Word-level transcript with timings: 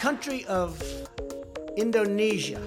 country 0.00 0.44
of 0.44 0.82
Indonesia. 1.76 2.60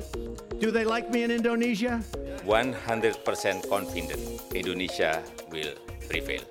Do 0.60 0.72
they 0.72 0.84
like 0.84 1.12
me 1.12 1.24
in 1.24 1.32
Indonesia? 1.32 2.02
100% 2.46 3.70
confident 3.70 4.42
Indonesia 4.54 5.22
will 5.52 5.74
prevail. 6.10 6.42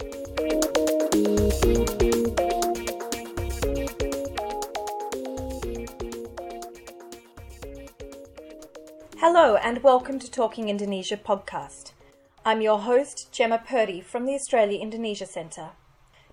Hello 9.19 9.57
and 9.57 9.83
welcome 9.83 10.19
to 10.21 10.31
Talking 10.31 10.69
Indonesia 10.69 11.17
podcast. 11.17 11.91
I'm 12.47 12.61
your 12.61 12.79
host, 12.79 13.29
Jemma 13.33 13.67
Purdey 13.67 14.01
from 14.03 14.27
the 14.27 14.35
Australia 14.35 14.79
Indonesia 14.79 15.27
Centre. 15.27 15.71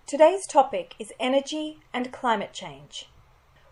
Today's 0.05 0.45
topic 0.45 0.93
is 0.99 1.11
energy 1.19 1.79
and 1.91 2.13
climate 2.13 2.53
change. 2.53 3.09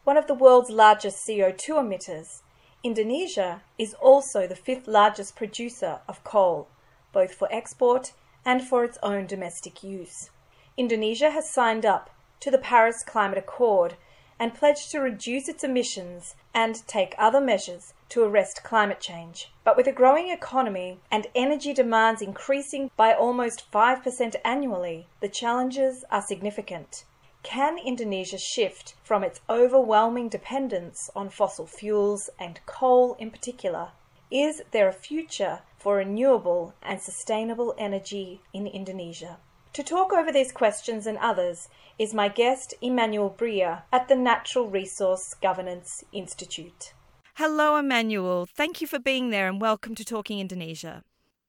One 0.06 0.18
of 0.18 0.28
the 0.28 0.34
world's 0.34 0.70
largest 0.70 1.26
CO2 1.26 1.76
emitters, 1.76 2.42
Indonesia 2.84 3.64
is 3.78 3.94
also 3.94 4.46
the 4.46 4.56
fifth 4.56 4.86
largest 4.86 5.38
producer 5.38 6.02
of 6.10 6.26
coal, 6.26 6.68
both 7.14 7.34
for 7.34 7.48
export 7.50 8.12
and 8.44 8.62
for 8.62 8.84
its 8.84 8.98
own 9.02 9.28
domestic 9.28 9.82
use. 9.82 10.30
Indonesia 10.76 11.32
has 11.32 11.50
signed 11.50 11.86
up 11.86 12.10
to 12.42 12.52
the 12.52 12.58
Paris 12.58 13.02
Climate 13.02 13.38
Accord 13.38 13.96
and 14.38 14.54
pledged 14.54 14.92
to 14.92 15.00
reduce 15.00 15.48
its 15.48 15.64
emissions 15.64 16.36
and 16.54 16.86
take 16.86 17.16
other 17.18 17.40
measures 17.40 17.94
to 18.10 18.24
arrest 18.24 18.62
climate 18.62 19.00
change. 19.00 19.54
But 19.64 19.78
with 19.78 19.88
a 19.88 19.94
growing 19.94 20.28
economy 20.28 21.00
and 21.10 21.28
energy 21.34 21.74
demands 21.74 22.22
increasing 22.22 22.92
by 22.98 23.14
almost 23.14 23.72
5% 23.72 24.36
annually, 24.44 25.08
the 25.22 25.30
challenges 25.30 26.04
are 26.12 26.22
significant. 26.22 27.06
Can 27.44 27.78
Indonesia 27.78 28.38
shift 28.38 28.96
from 29.04 29.22
its 29.22 29.42
overwhelming 29.50 30.30
dependence 30.30 31.12
on 31.14 31.30
fossil 31.30 31.68
fuels 31.68 32.30
and 32.40 32.60
coal 32.66 33.16
in 33.20 33.32
particular? 33.32 33.90
Is 34.32 34.64
there 34.72 34.88
a 34.88 34.94
future 34.94 35.60
for 35.78 35.98
renewable 35.98 36.74
and 36.82 37.02
sustainable 37.02 37.76
energy 37.78 38.42
in 38.54 38.66
Indonesia? 38.66 39.38
To 39.74 39.84
talk 39.84 40.14
over 40.14 40.32
these 40.32 40.52
questions 40.54 41.06
and 41.06 41.18
others 41.18 41.68
is 42.00 42.14
my 42.14 42.30
guest 42.30 42.74
Emmanuel 42.82 43.30
Bria 43.30 43.84
at 43.92 44.08
the 44.08 44.16
Natural 44.16 44.68
Resource 44.68 45.36
Governance 45.36 46.04
Institute. 46.14 46.94
Hello, 47.36 47.76
Emmanuel. 47.76 48.46
Thank 48.46 48.80
you 48.80 48.88
for 48.88 49.00
being 49.00 49.32
there 49.32 49.48
and 49.50 49.60
welcome 49.60 49.96
to 49.96 50.06
Talking 50.06 50.40
Indonesia. 50.40 51.04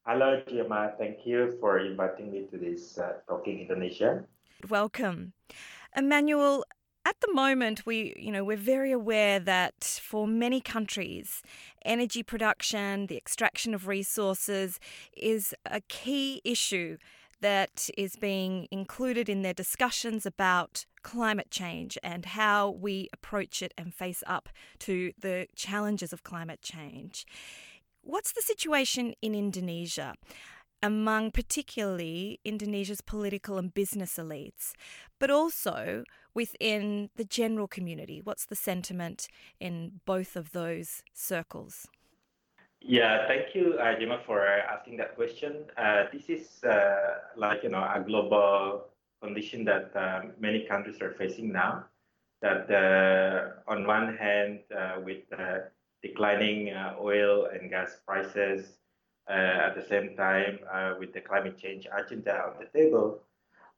Hello, 0.07 0.43
Jemma. 0.49 0.99
Thank 0.99 1.25
you 1.25 1.57
for 1.61 1.79
inviting 1.79 2.33
me 2.33 2.47
to 2.51 2.59
this 2.59 2.99
uh, 2.99 3.21
Talking 3.29 3.61
Indonesia. 3.61 4.25
Welcome. 4.69 5.33
Emmanuel, 5.97 6.65
at 7.07 7.21
the 7.21 7.33
moment 7.33 7.85
we 7.87 8.15
you 8.17 8.33
know 8.33 8.43
we're 8.43 8.57
very 8.57 8.91
aware 8.91 9.39
that 9.39 10.01
for 10.03 10.27
many 10.27 10.59
countries 10.59 11.43
energy 11.85 12.23
production 12.23 13.07
the 13.09 13.17
extraction 13.17 13.75
of 13.75 13.87
resources 13.87 14.81
is 15.15 15.55
a 15.71 15.83
key 15.83 16.41
issue 16.45 16.97
that 17.43 17.91
is 17.99 18.17
being 18.17 18.67
included 18.71 19.29
in 19.29 19.43
their 19.43 19.53
discussions 19.53 20.25
about 20.25 20.87
climate 21.03 21.51
change 21.51 21.99
and 22.03 22.25
how 22.25 22.71
we 22.71 23.09
approach 23.13 23.61
it 23.61 23.75
and 23.77 23.93
face 23.93 24.23
up 24.27 24.49
to 24.79 25.13
the 25.21 25.47
challenges 25.55 26.11
of 26.11 26.23
climate 26.23 26.63
change. 26.63 27.27
What's 28.01 28.33
the 28.33 28.41
situation 28.41 29.13
in 29.21 29.35
Indonesia? 29.35 30.15
Among 30.83 31.31
particularly 31.31 32.41
Indonesia's 32.45 33.01
political 33.01 33.57
and 33.57 33.73
business 33.73 34.17
elites, 34.19 34.73
but 35.19 35.31
also 35.31 36.05
within 36.35 37.09
the 37.17 37.25
general 37.25 37.67
community. 37.67 38.21
What's 38.23 38.45
the 38.45 38.57
sentiment 38.57 39.29
in 39.59 40.01
both 40.05 40.37
of 40.37 40.53
those 40.53 41.03
circles? 41.15 41.87
Yeah, 42.87 43.27
thank 43.27 43.55
you, 43.55 43.79
uh, 43.81 44.19
for 44.27 44.47
asking 44.47 44.99
that 44.99 45.17
question. 45.17 45.65
Uh, 45.79 46.05
this 46.13 46.29
is 46.29 46.63
uh, 46.65 47.21
like 47.35 47.63
you 47.63 47.71
know 47.71 47.79
a 47.79 48.05
global 48.07 48.85
condition 49.23 49.65
that 49.65 49.91
uh, 49.97 50.23
many 50.39 50.67
countries 50.67 51.01
are 51.01 51.13
facing 51.13 51.51
now. 51.51 51.87
That 52.43 52.71
uh, 52.71 53.71
on 53.73 53.87
one 53.87 54.15
hand, 54.19 54.61
uh, 54.77 55.01
with 55.03 55.23
declining 56.03 56.75
oil 57.01 57.47
and 57.47 57.71
gas 57.71 57.97
prices, 58.07 58.77
Uh, 59.29 59.33
at 59.69 59.75
the 59.75 59.87
same 59.89 60.15
time 60.17 60.59
uh, 60.71 60.93
with 60.99 61.15
the 61.15 61.21
climate 61.21 61.57
change 61.57 61.87
agenda 61.97 62.45
on 62.45 62.53
the 62.61 62.79
table, 62.79 63.21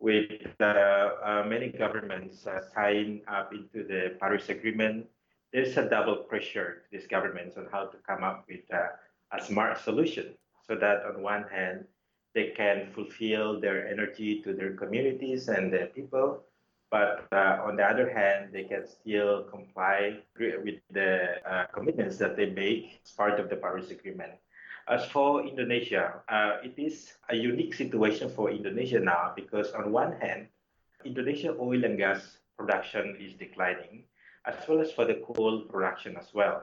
with 0.01 0.61
uh, 0.61 1.45
many 1.47 1.69
governments 1.69 2.47
signing 2.75 3.21
up 3.29 3.53
into 3.53 3.87
the 3.87 4.17
Paris 4.19 4.49
Agreement 4.49 5.07
there's 5.53 5.77
a 5.77 5.89
double 5.89 6.17
pressure 6.17 6.83
to 6.83 6.99
these 6.99 7.07
governments 7.07 7.57
on 7.57 7.67
how 7.73 7.87
to 7.87 7.97
come 8.07 8.23
up 8.23 8.45
with 8.49 8.61
a, 8.73 8.91
a 9.37 9.43
smart 9.43 9.79
solution 9.79 10.34
so 10.67 10.75
that 10.75 11.05
on 11.07 11.23
one 11.23 11.45
hand 11.45 11.84
they 12.34 12.49
can 12.49 12.89
fulfill 12.93 13.59
their 13.59 13.89
energy 13.89 14.43
to 14.43 14.53
their 14.53 14.75
communities 14.75 15.49
and 15.49 15.73
their 15.73 15.87
people 15.87 16.43
but 16.91 17.27
uh, 17.33 17.63
on 17.65 17.77
the 17.77 17.83
other 17.83 18.13
hand 18.13 18.51
they 18.53 18.65
can 18.65 18.87
still 18.87 19.45
comply 19.45 20.19
with 20.39 20.81
the 20.91 21.41
uh, 21.51 21.65
commitments 21.73 22.17
that 22.19 22.37
they 22.37 22.51
make 22.51 23.01
as 23.05 23.13
part 23.13 23.41
of 23.41 23.49
the 23.49 23.57
paris 23.57 23.91
agreement 23.91 24.33
as 24.88 25.04
for 25.06 25.44
indonesia 25.44 26.22
uh, 26.28 26.58
it 26.62 26.74
is 26.78 27.14
a 27.30 27.36
unique 27.36 27.74
situation 27.74 28.28
for 28.28 28.50
indonesia 28.50 29.00
now 29.00 29.32
because 29.34 29.72
on 29.72 29.91
one 29.91 30.12
hand 30.20 30.47
indonesia 31.04 31.54
oil 31.58 31.84
and 31.84 31.98
gas 31.98 32.38
production 32.56 33.16
is 33.20 33.34
declining 33.34 34.04
as 34.47 34.54
well 34.69 34.80
as 34.80 34.92
for 34.92 35.04
the 35.04 35.14
coal 35.26 35.62
production 35.62 36.16
as 36.16 36.32
well. 36.32 36.62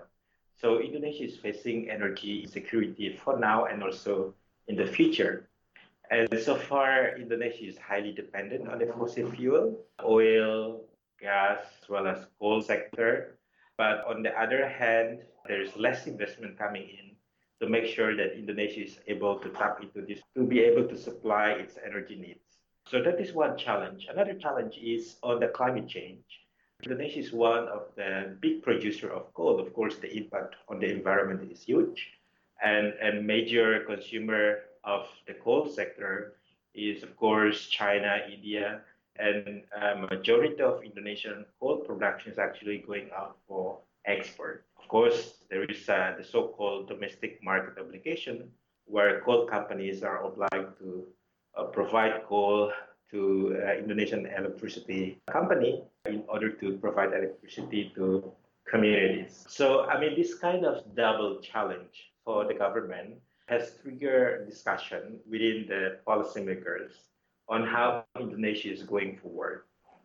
So 0.59 0.79
Indonesia 0.79 1.25
is 1.25 1.37
facing 1.37 1.89
energy 1.89 2.41
insecurity 2.43 3.19
for 3.23 3.37
now 3.37 3.65
and 3.65 3.83
also 3.83 4.33
in 4.67 4.75
the 4.75 4.87
future. 4.87 5.49
And 6.09 6.29
so 6.39 6.55
far, 6.55 7.17
Indonesia 7.17 7.65
is 7.65 7.77
highly 7.77 8.13
dependent 8.13 8.69
on 8.69 8.79
the 8.79 8.87
fossil 8.87 9.29
fuel, 9.31 9.79
oil, 10.03 10.81
gas, 11.19 11.59
as 11.81 11.89
well 11.89 12.07
as 12.07 12.25
coal 12.39 12.61
sector. 12.61 13.39
But 13.77 14.05
on 14.07 14.21
the 14.21 14.31
other 14.39 14.67
hand, 14.67 15.23
there's 15.47 15.75
less 15.75 16.07
investment 16.07 16.57
coming 16.57 16.83
in 16.83 17.12
to 17.61 17.69
make 17.69 17.85
sure 17.85 18.15
that 18.15 18.37
Indonesia 18.37 18.83
is 18.83 18.99
able 19.07 19.39
to 19.39 19.49
tap 19.49 19.81
into 19.81 20.01
this 20.05 20.19
to 20.35 20.43
be 20.43 20.59
able 20.59 20.87
to 20.87 20.97
supply 20.97 21.51
its 21.51 21.77
energy 21.85 22.15
needs. 22.15 22.39
So 22.89 23.01
that 23.01 23.19
is 23.19 23.33
one 23.33 23.57
challenge. 23.57 24.07
Another 24.11 24.33
challenge 24.33 24.77
is 24.81 25.15
on 25.23 25.39
the 25.39 25.47
climate 25.47 25.87
change. 25.87 26.23
Indonesia 26.83 27.19
is 27.19 27.31
one 27.31 27.67
of 27.69 27.83
the 27.95 28.35
big 28.41 28.61
producer 28.61 29.09
of 29.09 29.33
coal. 29.33 29.59
Of 29.59 29.73
course, 29.73 29.95
the 29.95 30.11
impact 30.15 30.55
on 30.67 30.79
the 30.79 30.91
environment 30.91 31.49
is 31.49 31.63
huge. 31.63 32.09
And, 32.61 32.93
and 33.01 33.25
major 33.25 33.85
consumer 33.85 34.59
of 34.83 35.07
the 35.27 35.33
coal 35.33 35.69
sector 35.69 36.35
is, 36.73 37.03
of 37.03 37.15
course, 37.15 37.67
China, 37.67 38.19
India, 38.31 38.81
and 39.17 39.63
a 39.79 39.95
majority 39.95 40.61
of 40.61 40.83
Indonesian 40.83 41.45
coal 41.59 41.77
production 41.77 42.31
is 42.31 42.39
actually 42.39 42.79
going 42.79 43.09
out 43.15 43.37
for 43.47 43.79
export. 44.05 44.65
Course, 44.93 45.41
there 45.49 45.63
is 45.63 45.89
uh, 45.89 46.13
the 46.19 46.23
so-called 46.23 46.87
domestic 46.87 47.43
market 47.43 47.81
obligation, 47.81 48.51
where 48.85 49.21
coal 49.21 49.47
companies 49.47 50.03
are 50.03 50.23
obliged 50.23 50.77
to 50.77 51.07
uh, 51.57 51.63
provide 51.63 52.23
coal 52.29 52.71
to 53.09 53.57
uh, 53.57 53.73
Indonesian 53.73 54.27
electricity 54.27 55.17
company 55.31 55.81
in 56.05 56.23
order 56.29 56.51
to 56.51 56.77
provide 56.77 57.09
electricity 57.11 57.91
to 57.95 58.31
communities. 58.69 59.43
So, 59.49 59.85
I 59.85 59.99
mean, 59.99 60.13
this 60.15 60.35
kind 60.35 60.63
of 60.63 60.83
double 60.93 61.41
challenge 61.41 62.13
for 62.23 62.45
the 62.45 62.53
government 62.53 63.15
has 63.47 63.79
triggered 63.81 64.47
discussion 64.47 65.17
within 65.27 65.65
the 65.67 65.97
policymakers 66.05 66.91
on 67.49 67.65
how 67.65 68.05
Indonesia 68.19 68.71
is 68.71 68.83
going 68.83 69.17
forward. 69.17 69.63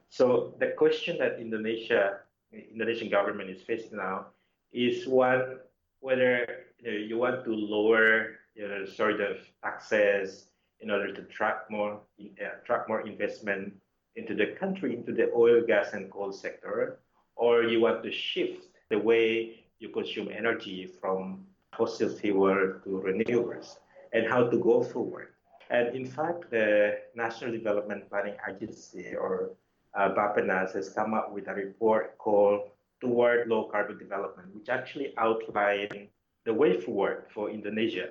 So, 0.08 0.54
the 0.58 0.68
question 0.68 1.18
that 1.18 1.38
Indonesia, 1.38 2.20
Indonesian 2.50 3.10
government 3.10 3.50
is 3.50 3.60
facing 3.60 3.98
now 3.98 4.28
is 4.72 5.06
one 5.06 5.58
whether 6.00 6.64
you, 6.80 6.90
know, 6.90 6.98
you 6.98 7.18
want 7.18 7.44
to 7.44 7.50
lower 7.50 8.38
you 8.54 8.68
know, 8.68 8.84
sort 8.84 9.20
of 9.20 9.38
taxes 9.62 10.48
in 10.80 10.90
order 10.90 11.12
to 11.12 11.22
attract 11.22 11.70
more 11.70 12.00
attract 12.40 12.88
more 12.88 13.06
investment 13.06 13.72
into 14.16 14.34
the 14.34 14.46
country, 14.58 14.96
into 14.96 15.12
the 15.12 15.30
oil, 15.32 15.62
gas, 15.64 15.92
and 15.92 16.10
coal 16.10 16.32
sector, 16.32 16.98
or 17.36 17.62
you 17.62 17.80
want 17.80 18.02
to 18.02 18.10
shift 18.10 18.66
the 18.90 18.98
way 18.98 19.64
you 19.78 19.88
consume 19.90 20.28
energy 20.30 20.86
from 21.00 21.44
fossil 21.76 22.08
fuel 22.08 22.80
to 22.82 22.90
renewables, 23.06 23.76
and 24.12 24.26
how 24.26 24.48
to 24.48 24.58
go 24.58 24.82
forward. 24.82 25.28
And 25.70 25.94
in 25.94 26.06
fact, 26.06 26.50
the 26.50 26.98
National 27.14 27.52
Development 27.52 28.08
Planning 28.08 28.36
Agency, 28.48 29.14
or 29.14 29.50
uh, 29.94 30.08
Bappenas, 30.14 30.72
has 30.72 30.88
come 30.88 31.14
up 31.14 31.32
with 31.32 31.46
a 31.48 31.54
report 31.54 32.18
called 32.18 32.70
Toward 33.00 33.48
Low 33.48 33.64
Carbon 33.64 33.98
Development, 33.98 34.54
which 34.54 34.68
actually 34.68 35.14
outlines 35.16 36.08
the 36.44 36.52
way 36.52 36.80
forward 36.80 37.26
for 37.32 37.50
Indonesia 37.50 38.10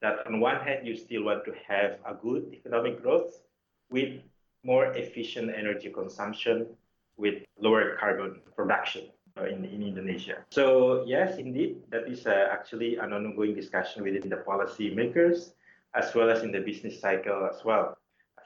that 0.00 0.26
on 0.26 0.40
one 0.40 0.60
hand, 0.60 0.86
you 0.86 0.96
still 0.96 1.24
want 1.24 1.44
to 1.44 1.54
have 1.68 1.98
a 2.04 2.14
good 2.14 2.50
economic 2.52 3.02
growth 3.02 3.42
with 3.90 4.20
more 4.64 4.92
efficient 4.94 5.50
energy 5.54 5.90
consumption 5.90 6.66
with 7.16 7.42
lower 7.58 7.96
carbon 7.98 8.40
production. 8.56 9.10
in, 9.40 9.64
in 9.64 9.82
Indonesia. 9.82 10.44
So 10.50 11.04
yes, 11.06 11.38
indeed, 11.38 11.80
that 11.88 12.04
is 12.08 12.26
uh, 12.26 12.48
actually 12.52 12.96
an 12.96 13.12
ongoing 13.12 13.54
discussion 13.54 14.02
within 14.02 14.28
the 14.28 14.36
policy 14.36 14.94
makers 14.94 15.54
as 15.94 16.14
well 16.14 16.30
as 16.30 16.42
in 16.42 16.52
the 16.52 16.60
business 16.60 17.00
cycle 17.00 17.48
as 17.52 17.64
well. 17.64 17.96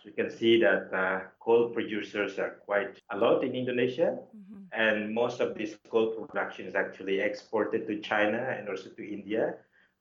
We 0.06 0.12
can 0.12 0.31
see 0.31 0.61
that 0.61 0.94
uh, 0.94 1.20
coal 1.41 1.70
producers 1.70 2.38
are 2.38 2.62
quite 2.64 3.03
a 3.11 3.19
lot 3.19 3.43
in 3.43 3.56
Indonesia, 3.56 4.14
mm-hmm. 4.14 4.70
and 4.70 5.12
most 5.12 5.41
of 5.41 5.58
this 5.58 5.75
coal 5.91 6.14
production 6.14 6.67
is 6.67 6.76
actually 6.76 7.19
exported 7.19 7.88
to 7.88 7.99
China 7.99 8.38
and 8.38 8.69
also 8.69 8.88
to 8.91 9.03
India. 9.03 9.56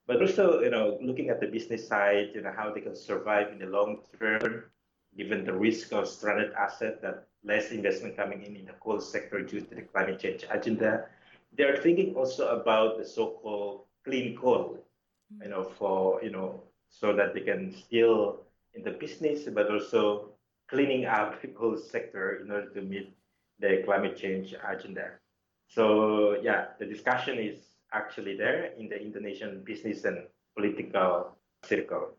But 0.06 0.22
also, 0.22 0.62
you 0.62 0.70
know, 0.70 1.00
looking 1.02 1.30
at 1.30 1.42
the 1.42 1.48
business 1.48 1.88
side, 1.88 2.30
you 2.36 2.42
know, 2.42 2.54
how 2.56 2.72
they 2.72 2.82
can 2.82 2.96
survive 2.96 3.52
in 3.52 3.58
the 3.58 3.66
long 3.66 4.06
term, 4.20 4.66
given 5.18 5.44
the 5.44 5.54
risk 5.54 5.92
of 5.92 6.08
stranded 6.08 6.54
asset 6.54 7.02
that 7.02 7.26
less 7.44 7.72
investment 7.72 8.16
coming 8.16 8.44
in 8.44 8.56
in 8.56 8.66
the 8.66 8.74
coal 8.74 9.02
sector 9.02 9.42
due 9.42 9.62
to 9.62 9.74
the 9.74 9.82
climate 9.82 10.20
change 10.20 10.46
agenda. 10.52 11.10
They 11.58 11.64
are 11.64 11.82
thinking 11.82 12.14
also 12.14 12.62
about 12.62 13.00
the 13.00 13.06
so-called 13.06 13.86
clean 14.04 14.38
coal, 14.38 14.86
you 15.42 15.50
know, 15.50 15.64
for 15.64 16.22
you 16.22 16.30
know, 16.30 16.62
so 16.90 17.14
that 17.18 17.34
they 17.34 17.42
can 17.42 17.74
still 17.74 18.46
in 18.76 18.84
the 18.84 18.92
business, 18.92 19.44
but 19.54 19.72
also 19.72 20.32
cleaning 20.68 21.06
up 21.06 21.42
the 21.42 21.48
coal 21.48 21.78
sector 21.78 22.42
in 22.44 22.52
order 22.52 22.70
to 22.70 22.82
meet 22.82 23.16
the 23.60 23.82
climate 23.86 24.18
change 24.18 24.54
agenda. 24.68 25.12
So 25.68 26.38
yeah, 26.42 26.66
the 26.80 26.86
discussion 26.86 27.38
is 27.40 27.58
actually 27.94 28.36
there 28.36 28.72
in 28.78 28.90
the 28.90 29.02
Indonesian 29.02 29.64
business 29.64 30.04
and 30.04 30.20
political 30.58 31.38
circle. 31.64 32.10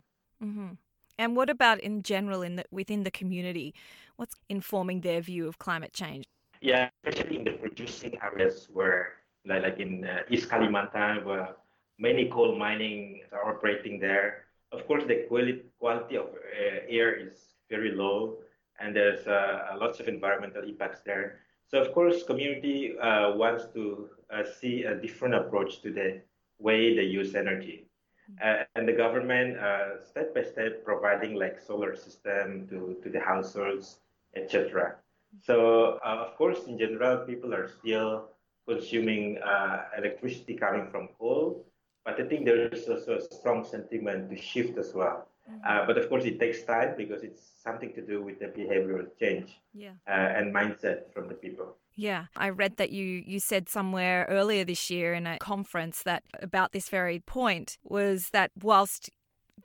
Mm-hmm. 0.43 0.73
And 1.19 1.37
what 1.37 1.49
about 1.49 1.81
in 1.81 2.03
general 2.03 2.43
in 2.43 2.57
the, 2.57 2.65
within 2.71 3.05
the 3.05 3.11
community? 3.11 3.75
What's 4.17 4.35
informing 4.49 5.01
their 5.01 5.21
view 5.21 5.49
of 5.49 5.59
climate 5.59 5.93
change? 5.93 6.25
Yeah, 6.61 6.89
especially 7.05 7.37
in 7.39 7.45
the 7.45 7.53
producing 7.53 8.19
areas 8.23 8.69
where, 8.73 9.13
like, 9.47 9.63
like 9.63 9.79
in 9.79 10.05
uh, 10.05 10.21
East 10.31 10.49
Kalimantan, 10.49 11.25
where 11.25 11.51
many 11.99 12.29
coal 12.29 12.57
mining 12.59 13.23
are 13.33 13.55
operating 13.55 14.01
there. 14.01 14.46
Of 14.73 14.87
course, 14.87 15.05
the 15.05 15.25
quality 15.29 15.63
quality 15.79 16.17
of 16.17 16.27
uh, 16.27 16.81
air 16.89 17.15
is 17.15 17.55
very 17.71 17.93
low, 17.93 18.39
and 18.81 18.95
there's 18.95 19.27
uh, 19.27 19.77
lots 19.79 20.01
of 20.01 20.09
environmental 20.09 20.63
impacts 20.65 21.01
there. 21.05 21.41
So, 21.69 21.81
of 21.81 21.93
course, 21.93 22.23
community 22.23 22.97
uh, 22.99 23.33
wants 23.35 23.67
to 23.75 24.09
uh, 24.31 24.45
see 24.45 24.85
a 24.85 24.95
different 24.95 25.35
approach 25.35 25.83
to 25.83 25.93
the 25.93 26.21
way 26.59 26.95
they 26.95 27.03
use 27.05 27.35
energy. 27.35 27.87
Uh, 28.43 28.65
and 28.75 28.89
the 28.89 28.93
government 28.93 29.57
uh, 29.59 30.03
step 30.03 30.35
by 30.35 30.43
step 30.43 30.85
providing 30.85 31.35
like 31.35 31.61
solar 31.61 31.95
system 31.95 32.67
to, 32.69 32.97
to 33.03 33.09
the 33.09 33.21
households, 33.21 33.99
etc. 34.35 34.97
So 35.43 36.01
uh, 36.05 36.27
of 36.27 36.37
course, 36.37 36.67
in 36.67 36.79
general, 36.79 37.19
people 37.19 37.55
are 37.55 37.69
still 37.69 38.31
consuming 38.69 39.39
uh, 39.39 39.85
electricity 39.97 40.55
coming 40.55 40.89
from 40.91 41.09
coal, 41.19 41.65
but 42.07 42.21
I 42.21 42.25
think 42.29 42.45
there 42.45 42.69
is 42.69 42.89
also 42.89 43.19
a 43.19 43.21
strong 43.21 43.65
sentiment 43.65 44.31
to 44.31 44.37
shift 44.41 44.79
as 44.79 44.95
well. 44.95 45.27
Mm-hmm. 45.51 45.61
Uh, 45.69 45.87
but 45.87 45.99
of 45.99 46.09
course, 46.09 46.25
it 46.25 46.39
takes 46.39 46.63
time 46.63 46.95
because 46.97 47.23
it's 47.23 47.43
something 47.63 47.93
to 47.95 48.01
do 48.01 48.23
with 48.23 48.39
the 48.39 48.47
behavioral 48.47 49.07
change 49.21 49.61
yeah. 49.75 49.91
Uh, 50.09 50.13
and 50.13 50.55
mindset 50.55 51.13
from 51.13 51.29
the 51.29 51.35
people. 51.35 51.77
Yeah, 51.97 52.27
I 52.37 52.51
read 52.51 52.77
that 52.77 52.91
you 52.91 53.25
you 53.27 53.41
said 53.41 53.69
somewhere 53.69 54.27
earlier 54.29 54.65
this 54.65 54.91
year 54.91 55.15
in 55.15 55.27
a 55.27 55.39
conference 55.39 56.03
that 56.03 56.23
about 56.41 56.73
this 56.73 56.89
very 56.89 57.21
point 57.21 57.79
was 57.83 58.31
that 58.31 58.51
whilst 58.63 59.11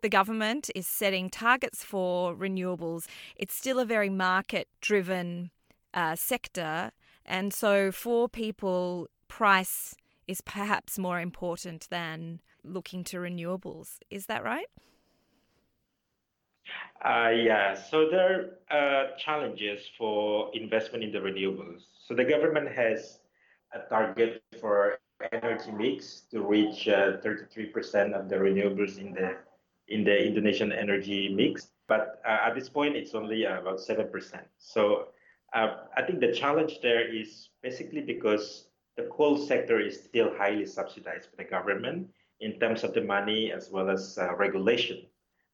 the 0.02 0.10
government 0.10 0.72
is 0.74 0.88
setting 0.88 1.30
targets 1.30 1.84
for 1.84 2.34
renewables, 2.34 3.06
it's 3.36 3.54
still 3.54 3.80
a 3.80 3.86
very 3.86 4.10
market 4.10 4.68
driven 4.80 5.52
uh, 5.94 6.16
sector, 6.16 6.92
and 7.26 7.54
so 7.54 7.92
for 7.92 8.30
people, 8.30 9.08
price 9.28 9.94
is 10.32 10.40
perhaps 10.42 10.98
more 10.98 11.20
important 11.20 11.88
than 11.90 12.40
looking 12.64 13.04
to 13.04 13.18
renewables. 13.18 14.00
Is 14.10 14.28
that 14.28 14.44
right? 14.44 14.72
Uh, 17.04 17.32
yeah, 17.36 17.74
so 17.74 18.10
there 18.10 18.52
are 18.72 18.78
uh, 18.78 19.18
challenges 19.18 19.82
for 19.98 20.50
investment 20.54 21.04
in 21.04 21.12
the 21.12 21.20
renewables. 21.20 21.82
So 22.06 22.14
the 22.14 22.24
government 22.24 22.70
has 22.72 23.20
a 23.74 23.80
target 23.90 24.42
for 24.62 25.00
energy 25.34 25.72
mix 25.72 26.22
to 26.32 26.42
reach 26.42 26.88
uh, 26.88 27.18
33% 27.18 28.14
of 28.14 28.30
the 28.30 28.38
renewables 28.38 28.98
in 28.98 29.14
the 29.14 29.36
in 29.88 30.06
the 30.06 30.18
Indonesian 30.26 30.72
energy 30.72 31.34
mix. 31.36 31.72
But 31.90 32.22
uh, 32.26 32.48
at 32.48 32.56
this 32.56 32.70
point, 32.70 32.96
it's 32.96 33.14
only 33.14 33.44
about 33.44 33.80
7%. 33.80 34.08
So 34.58 35.08
uh, 35.54 35.70
I 35.98 36.02
think 36.04 36.22
the 36.22 36.32
challenge 36.32 36.80
there 36.82 37.04
is 37.14 37.50
basically 37.62 38.00
because 38.00 38.71
the 38.98 39.04
coal 39.04 39.38
sector 39.38 39.80
is 39.80 40.04
still 40.04 40.32
highly 40.38 40.66
subsidized 40.66 41.30
by 41.32 41.44
the 41.44 41.50
government 41.50 42.10
in 42.40 42.60
terms 42.60 42.84
of 42.84 42.94
the 42.94 43.02
money 43.02 43.52
as 43.52 43.70
well 43.72 43.90
as 43.90 44.18
uh, 44.18 44.36
regulation. 44.36 45.06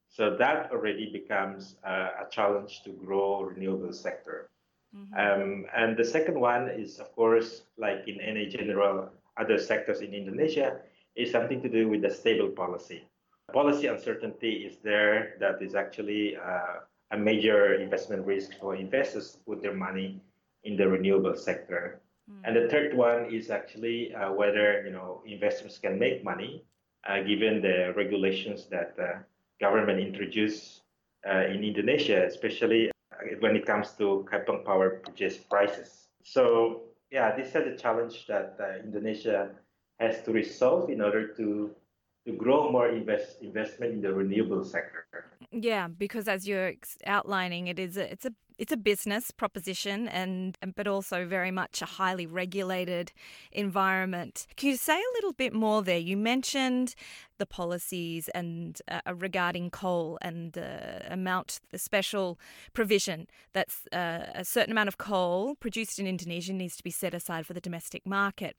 So 0.09 0.35
that 0.37 0.71
already 0.71 1.11
becomes 1.11 1.75
uh, 1.85 2.25
a 2.25 2.29
challenge 2.31 2.81
to 2.83 2.91
grow 2.91 3.41
renewable 3.41 3.93
sector. 3.93 4.49
Mm-hmm. 4.95 5.13
Um, 5.19 5.65
and 5.75 5.97
the 5.97 6.05
second 6.05 6.39
one 6.39 6.69
is, 6.69 6.99
of 6.99 7.13
course, 7.13 7.63
like 7.77 8.07
in 8.07 8.21
any 8.21 8.47
general 8.47 9.09
other 9.37 9.59
sectors 9.59 10.01
in 10.01 10.13
Indonesia, 10.13 10.79
is 11.15 11.31
something 11.31 11.61
to 11.61 11.69
do 11.69 11.89
with 11.89 12.01
the 12.01 12.09
stable 12.09 12.49
policy. 12.49 13.03
Policy 13.53 13.87
uncertainty 13.87 14.65
is 14.67 14.77
there 14.83 15.35
that 15.39 15.61
is 15.61 15.75
actually 15.75 16.37
uh, 16.37 16.83
a 17.11 17.17
major 17.17 17.75
investment 17.75 18.25
risk 18.25 18.51
for 18.59 18.75
investors 18.75 19.31
to 19.31 19.37
put 19.39 19.61
their 19.61 19.73
money 19.73 20.21
in 20.63 20.75
the 20.75 20.87
renewable 20.87 21.35
sector. 21.35 22.01
And 22.43 22.55
the 22.55 22.67
third 22.67 22.95
one 22.95 23.33
is 23.33 23.49
actually 23.49 24.13
uh, 24.13 24.31
whether 24.31 24.83
you 24.85 24.91
know 24.91 25.21
investors 25.25 25.79
can 25.81 25.97
make 25.97 26.23
money 26.23 26.63
uh, 27.07 27.21
given 27.23 27.61
the 27.61 27.93
regulations 27.95 28.67
that 28.67 28.95
uh, 28.99 29.19
government 29.59 29.99
introduced 29.99 30.81
uh, 31.27 31.45
in 31.47 31.63
Indonesia, 31.63 32.25
especially 32.25 32.91
when 33.39 33.55
it 33.55 33.65
comes 33.65 33.91
to 33.97 34.25
Kaipeng 34.31 34.63
power 34.65 35.01
purchase 35.03 35.37
prices. 35.37 36.07
So 36.23 36.81
yeah, 37.11 37.35
this 37.35 37.49
is 37.49 37.55
a 37.55 37.75
challenge 37.77 38.27
that 38.27 38.57
uh, 38.59 38.83
Indonesia 38.83 39.49
has 39.99 40.21
to 40.23 40.31
resolve 40.31 40.89
in 40.89 41.01
order 41.01 41.27
to 41.35 41.71
to 42.25 42.33
grow 42.33 42.69
more 42.69 42.89
invest 42.89 43.41
investment 43.41 43.93
in 43.93 44.01
the 44.01 44.13
renewable 44.13 44.63
sector. 44.65 45.07
Yeah, 45.51 45.87
because 45.87 46.27
as 46.27 46.45
you're 46.45 46.73
outlining, 47.05 47.67
it 47.67 47.79
is 47.79 47.95
a, 47.95 48.11
it's 48.11 48.25
a 48.25 48.33
it's 48.57 48.71
a 48.71 48.77
business 48.77 49.31
proposition 49.31 50.07
and 50.07 50.57
but 50.75 50.87
also 50.87 51.25
very 51.25 51.51
much 51.51 51.81
a 51.81 51.85
highly 51.85 52.25
regulated 52.25 53.11
environment. 53.51 54.47
Can 54.55 54.69
you 54.69 54.77
say 54.77 54.95
a 54.95 55.13
little 55.15 55.33
bit 55.33 55.53
more 55.53 55.83
there? 55.83 55.97
You 55.97 56.17
mentioned 56.17 56.95
the 57.37 57.45
policies 57.45 58.29
and 58.29 58.81
uh, 58.87 59.13
regarding 59.15 59.69
coal 59.69 60.17
and 60.21 60.53
the 60.53 61.01
amount, 61.11 61.59
the 61.71 61.77
special 61.77 62.39
provision 62.73 63.27
that's 63.53 63.87
uh, 63.93 64.25
a 64.33 64.43
certain 64.43 64.71
amount 64.71 64.87
of 64.87 64.97
coal 64.97 65.55
produced 65.55 65.99
in 65.99 66.07
Indonesia 66.07 66.53
needs 66.53 66.75
to 66.77 66.83
be 66.83 66.91
set 66.91 67.13
aside 67.13 67.45
for 67.45 67.53
the 67.53 67.61
domestic 67.61 68.05
market. 68.05 68.55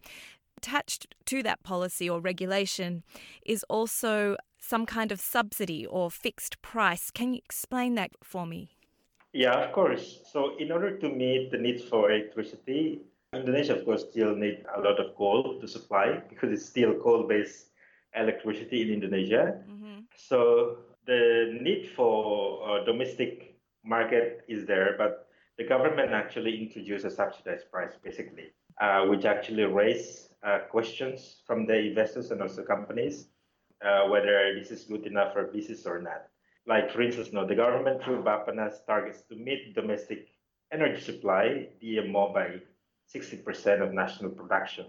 Attached 0.57 1.07
to 1.27 1.43
that 1.45 1.63
policy 1.63 2.11
or 2.11 2.21
regulation 2.21 3.05
is 3.47 3.65
also 3.69 4.37
some 4.59 4.87
kind 4.87 5.13
of 5.13 5.21
subsidy 5.21 5.87
or 5.87 6.11
fixed 6.11 6.61
price. 6.63 7.13
Can 7.13 7.33
you 7.33 7.41
explain 7.45 7.95
that 7.95 8.11
for 8.25 8.45
me? 8.45 8.78
Yeah, 9.39 9.55
of 9.55 9.73
course. 9.73 10.19
So 10.33 10.59
in 10.59 10.73
order 10.73 10.99
to 10.99 11.09
meet 11.09 11.53
the 11.53 11.59
needs 11.59 11.85
for 11.85 12.11
electricity, 12.11 13.03
Indonesia, 13.33 13.79
of 13.79 13.85
course, 13.85 14.03
still 14.11 14.35
need 14.35 14.65
a 14.77 14.81
lot 14.81 14.99
of 14.99 15.15
coal 15.15 15.61
to 15.61 15.69
supply 15.69 16.21
because 16.29 16.51
it's 16.51 16.67
still 16.67 16.99
coal-based 16.99 17.71
electricity 18.17 18.83
in 18.83 18.89
Indonesia. 18.91 19.63
Mm-hmm. 19.71 20.11
So 20.17 20.79
the 21.07 21.57
need 21.63 21.87
for 21.95 22.81
a 22.81 22.85
domestic 22.85 23.55
market 23.85 24.43
is 24.49 24.67
there, 24.67 24.97
but 24.99 25.29
the 25.57 25.63
government 25.63 26.11
actually 26.11 26.61
introduced 26.61 27.05
a 27.05 27.11
subsidized 27.11 27.71
price, 27.71 27.95
basically, 28.03 28.51
uh, 28.81 29.07
which 29.07 29.25
actually 29.25 29.71
raised 29.71 30.35
uh, 30.43 30.67
questions 30.69 31.43
from 31.47 31.65
the 31.65 31.79
investors 31.79 32.33
and 32.33 32.43
also 32.43 32.65
companies 32.65 33.29
uh, 33.87 34.03
whether 34.09 34.59
this 34.59 34.73
is 34.73 34.83
good 34.83 35.07
enough 35.07 35.33
for 35.33 35.45
business 35.45 35.87
or 35.87 36.03
not. 36.03 36.27
Like, 36.69 36.93
for 36.93 37.01
instance, 37.01 37.33
no, 37.33 37.47
the 37.47 37.55
government 37.55 38.05
through 38.05 38.23
Bappenas 38.25 38.83
targets 38.87 39.23
to 39.31 39.37
meet 39.37 39.75
domestic 39.75 40.29
energy 40.71 41.01
supply, 41.01 41.69
DMO, 41.83 42.35
by 42.35 42.61
60% 43.13 43.81
of 43.81 43.95
national 43.95 44.31
production. 44.33 44.85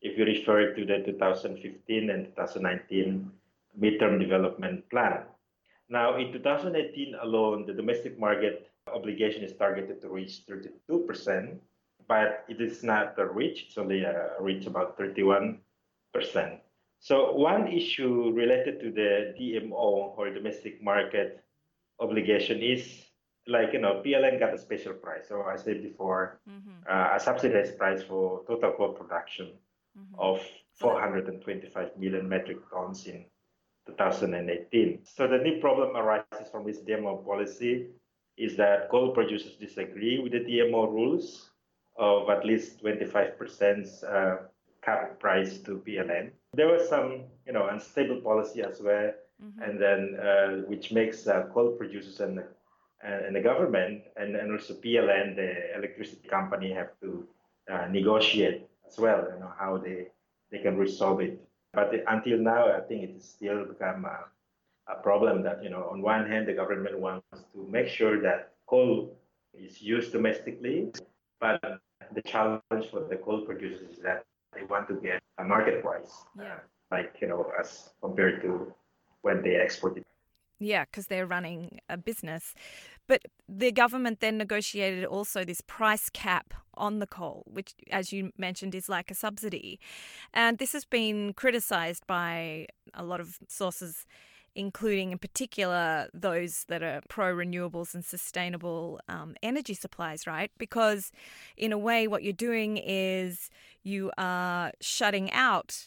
If 0.00 0.16
you 0.16 0.24
refer 0.24 0.74
to 0.74 0.84
the 0.86 1.02
2015 1.04 2.10
and 2.10 2.26
2019 2.26 3.32
midterm 3.80 4.20
development 4.20 4.88
plan. 4.90 5.24
Now, 5.88 6.18
in 6.18 6.32
2018 6.32 7.16
alone, 7.20 7.66
the 7.66 7.72
domestic 7.72 8.16
market 8.16 8.70
obligation 8.86 9.42
is 9.42 9.56
targeted 9.56 10.00
to 10.02 10.08
reach 10.08 10.42
32%, 10.46 11.58
but 12.06 12.44
it 12.48 12.60
is 12.60 12.84
not 12.84 13.18
a 13.18 13.26
reach, 13.26 13.64
it's 13.66 13.76
only 13.76 14.06
uh, 14.06 14.38
a 14.38 14.42
reach 14.42 14.66
about 14.66 14.96
31%. 14.96 15.58
So 17.00 17.32
one 17.32 17.68
issue 17.68 18.32
related 18.34 18.80
to 18.80 18.90
the 18.90 19.34
DMO 19.38 20.16
or 20.16 20.30
domestic 20.30 20.82
market 20.82 21.44
obligation 22.00 22.60
is 22.60 23.08
like 23.48 23.72
you 23.72 23.80
know, 23.80 24.02
PLN 24.04 24.38
got 24.38 24.54
a 24.54 24.58
special 24.58 24.92
price. 24.92 25.28
So 25.28 25.42
I 25.42 25.56
said 25.56 25.82
before, 25.82 26.40
mm-hmm. 26.48 26.84
uh, 26.88 27.16
a 27.16 27.20
subsidized 27.20 27.78
price 27.78 28.02
for 28.02 28.42
total 28.46 28.72
coal 28.76 28.92
production 28.92 29.52
mm-hmm. 29.98 30.20
of 30.20 30.40
425 30.74 31.90
million 31.98 32.28
metric 32.28 32.58
tons 32.70 33.06
in 33.06 33.24
2018. 33.86 35.00
So 35.04 35.26
the 35.26 35.38
new 35.38 35.60
problem 35.60 35.96
arises 35.96 36.50
from 36.52 36.66
this 36.66 36.80
DMO 36.80 37.24
policy 37.24 37.86
is 38.36 38.56
that 38.56 38.90
coal 38.90 39.10
producers 39.10 39.56
disagree 39.56 40.20
with 40.22 40.32
the 40.32 40.40
DMO 40.40 40.92
rules 40.92 41.50
of 41.96 42.30
at 42.30 42.44
least 42.44 42.84
25% 42.84 44.04
uh, 44.04 44.36
cap 44.84 45.18
price 45.18 45.58
to 45.58 45.82
PLN. 45.86 46.30
There 46.54 46.68
was 46.68 46.88
some, 46.88 47.24
you 47.46 47.52
know, 47.52 47.68
unstable 47.68 48.20
policy 48.20 48.62
as 48.62 48.80
well, 48.80 49.12
mm-hmm. 49.42 49.62
and 49.62 49.80
then 49.80 50.16
uh, 50.20 50.48
which 50.68 50.92
makes 50.92 51.26
uh, 51.26 51.46
coal 51.52 51.72
producers 51.72 52.20
and 52.20 52.42
and 53.00 53.36
the 53.36 53.40
government 53.40 54.02
and, 54.16 54.34
and 54.34 54.50
also 54.50 54.74
PLN, 54.74 55.36
the 55.36 55.76
electricity 55.76 56.28
company, 56.28 56.72
have 56.72 56.90
to 57.00 57.28
uh, 57.70 57.86
negotiate 57.90 58.66
as 58.88 58.98
well. 58.98 59.24
You 59.32 59.40
know 59.40 59.52
how 59.58 59.78
they 59.78 60.08
they 60.50 60.58
can 60.58 60.76
resolve 60.76 61.20
it. 61.20 61.40
But 61.72 61.92
until 62.08 62.38
now, 62.38 62.72
I 62.72 62.80
think 62.80 63.02
it 63.04 63.12
has 63.12 63.24
still 63.24 63.64
become 63.64 64.04
a, 64.04 64.24
a 64.90 64.96
problem 65.02 65.42
that 65.42 65.62
you 65.62 65.70
know 65.70 65.88
on 65.92 66.02
one 66.02 66.26
hand 66.26 66.48
the 66.48 66.54
government 66.54 66.98
wants 66.98 67.26
to 67.52 67.66
make 67.68 67.88
sure 67.88 68.20
that 68.22 68.52
coal 68.66 69.16
is 69.54 69.82
used 69.82 70.12
domestically, 70.12 70.92
but 71.40 71.60
the 72.14 72.22
challenge 72.22 72.86
for 72.90 73.06
the 73.08 73.16
coal 73.16 73.42
producers 73.42 73.90
is 73.90 73.98
that 74.02 74.24
they 74.54 74.64
want 74.64 74.88
to 74.88 74.94
get 74.94 75.22
a 75.38 75.44
market 75.44 75.82
price, 75.82 76.24
yeah. 76.36 76.44
uh, 76.44 76.58
like 76.90 77.14
you 77.20 77.28
know, 77.28 77.50
as 77.58 77.90
compared 78.00 78.42
to 78.42 78.72
when 79.22 79.42
they 79.42 79.56
export 79.56 79.96
it. 79.96 80.06
Yeah, 80.60 80.84
because 80.86 81.06
they're 81.06 81.26
running 81.26 81.78
a 81.88 81.96
business. 81.96 82.54
But 83.06 83.22
the 83.48 83.70
government 83.70 84.20
then 84.20 84.36
negotiated 84.38 85.04
also 85.04 85.44
this 85.44 85.60
price 85.60 86.10
cap 86.10 86.52
on 86.74 86.98
the 86.98 87.06
coal, 87.06 87.44
which, 87.46 87.74
as 87.90 88.12
you 88.12 88.32
mentioned, 88.36 88.74
is 88.74 88.88
like 88.88 89.10
a 89.10 89.14
subsidy. 89.14 89.78
And 90.34 90.58
this 90.58 90.72
has 90.72 90.84
been 90.84 91.32
criticised 91.32 92.06
by 92.06 92.66
a 92.94 93.04
lot 93.04 93.20
of 93.20 93.38
sources 93.48 94.04
including 94.58 95.12
in 95.12 95.18
particular 95.18 96.08
those 96.12 96.64
that 96.64 96.82
are 96.82 97.00
pro 97.08 97.32
renewables 97.32 97.94
and 97.94 98.04
sustainable 98.04 99.00
um, 99.08 99.36
energy 99.40 99.72
supplies, 99.72 100.26
right? 100.26 100.50
Because 100.58 101.12
in 101.56 101.72
a 101.72 101.78
way, 101.78 102.08
what 102.08 102.24
you're 102.24 102.32
doing 102.32 102.76
is 102.76 103.50
you 103.84 104.10
are 104.18 104.72
shutting 104.80 105.30
out 105.32 105.86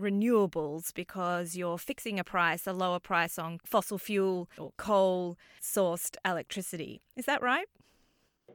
renewables 0.00 0.94
because 0.94 1.56
you're 1.56 1.78
fixing 1.78 2.20
a 2.20 2.24
price, 2.24 2.66
a 2.66 2.72
lower 2.72 3.00
price 3.00 3.38
on 3.38 3.58
fossil 3.64 3.98
fuel 3.98 4.48
or 4.56 4.70
coal 4.76 5.36
sourced 5.60 6.16
electricity. 6.24 7.00
Is 7.16 7.24
that 7.24 7.42
right? 7.42 7.66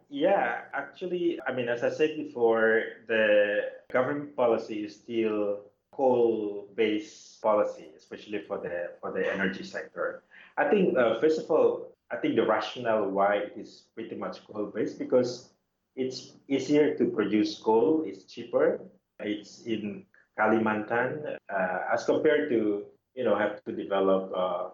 Yeah, 0.09 0.61
actually, 0.73 1.39
I 1.45 1.51
mean, 1.51 1.67
as 1.67 1.83
I 1.83 1.89
said 1.89 2.15
before, 2.15 2.83
the 3.07 3.63
government 3.91 4.35
policy 4.35 4.85
is 4.85 4.95
still 4.95 5.70
coal-based 5.91 7.41
policy, 7.41 7.89
especially 7.97 8.39
for 8.47 8.57
the 8.57 8.91
for 8.99 9.11
the 9.11 9.31
energy 9.33 9.63
sector. 9.63 10.23
I 10.57 10.69
think 10.69 10.97
uh, 10.97 11.19
first 11.19 11.39
of 11.39 11.49
all, 11.51 11.95
I 12.11 12.17
think 12.17 12.35
the 12.35 12.45
rationale 12.45 13.09
why 13.09 13.35
it 13.35 13.53
is 13.55 13.87
pretty 13.95 14.15
much 14.15 14.45
coal-based 14.47 14.99
because 14.99 15.51
it's 15.95 16.33
easier 16.47 16.95
to 16.95 17.05
produce 17.05 17.59
coal, 17.59 18.03
it's 18.05 18.23
cheaper, 18.25 18.79
it's 19.19 19.63
in 19.63 20.05
Kalimantan 20.39 21.37
uh, 21.49 21.79
as 21.93 22.05
compared 22.05 22.49
to 22.49 22.85
you 23.15 23.23
know 23.23 23.35
have 23.35 23.63
to 23.65 23.71
develop 23.71 24.31
uh, 24.35 24.69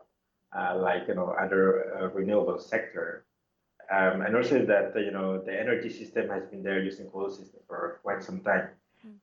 uh, 0.58 0.78
like 0.78 1.08
you 1.08 1.16
know 1.16 1.36
other 1.40 1.98
uh, 1.98 2.08
renewable 2.10 2.60
sector. 2.60 3.26
Um, 3.90 4.22
and 4.22 4.36
also 4.36 4.66
that 4.66 4.94
you 4.96 5.12
know 5.12 5.42
the 5.42 5.58
energy 5.58 5.90
system 5.90 6.30
has 6.30 6.44
been 6.46 6.62
there 6.62 6.84
using 6.84 7.08
coal 7.08 7.30
system 7.30 7.62
for 7.68 8.00
quite 8.04 8.24
some 8.24 8.42
time. 8.42 8.70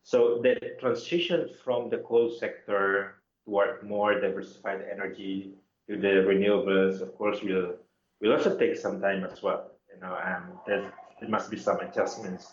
So 0.03 0.41
the 0.43 0.57
transition 0.81 1.49
from 1.65 1.91
the 1.91 1.99
coal 1.99 2.31
sector 2.31 3.17
toward 3.45 3.83
more 3.83 4.21
diversified 4.21 4.81
energy 4.91 5.55
to 5.89 5.97
the 5.97 6.25
renewables, 6.25 7.01
of 7.01 7.17
course, 7.17 7.43
will 7.43 7.77
will 8.21 8.33
also 8.33 8.57
take 8.57 8.77
some 8.77 9.01
time 9.01 9.25
as 9.25 9.43
well. 9.43 9.71
You 9.93 10.01
know, 10.01 10.17
um, 10.17 10.59
there 10.67 10.93
must 11.29 11.51
be 11.51 11.59
some 11.59 11.81
adjustments 11.81 12.53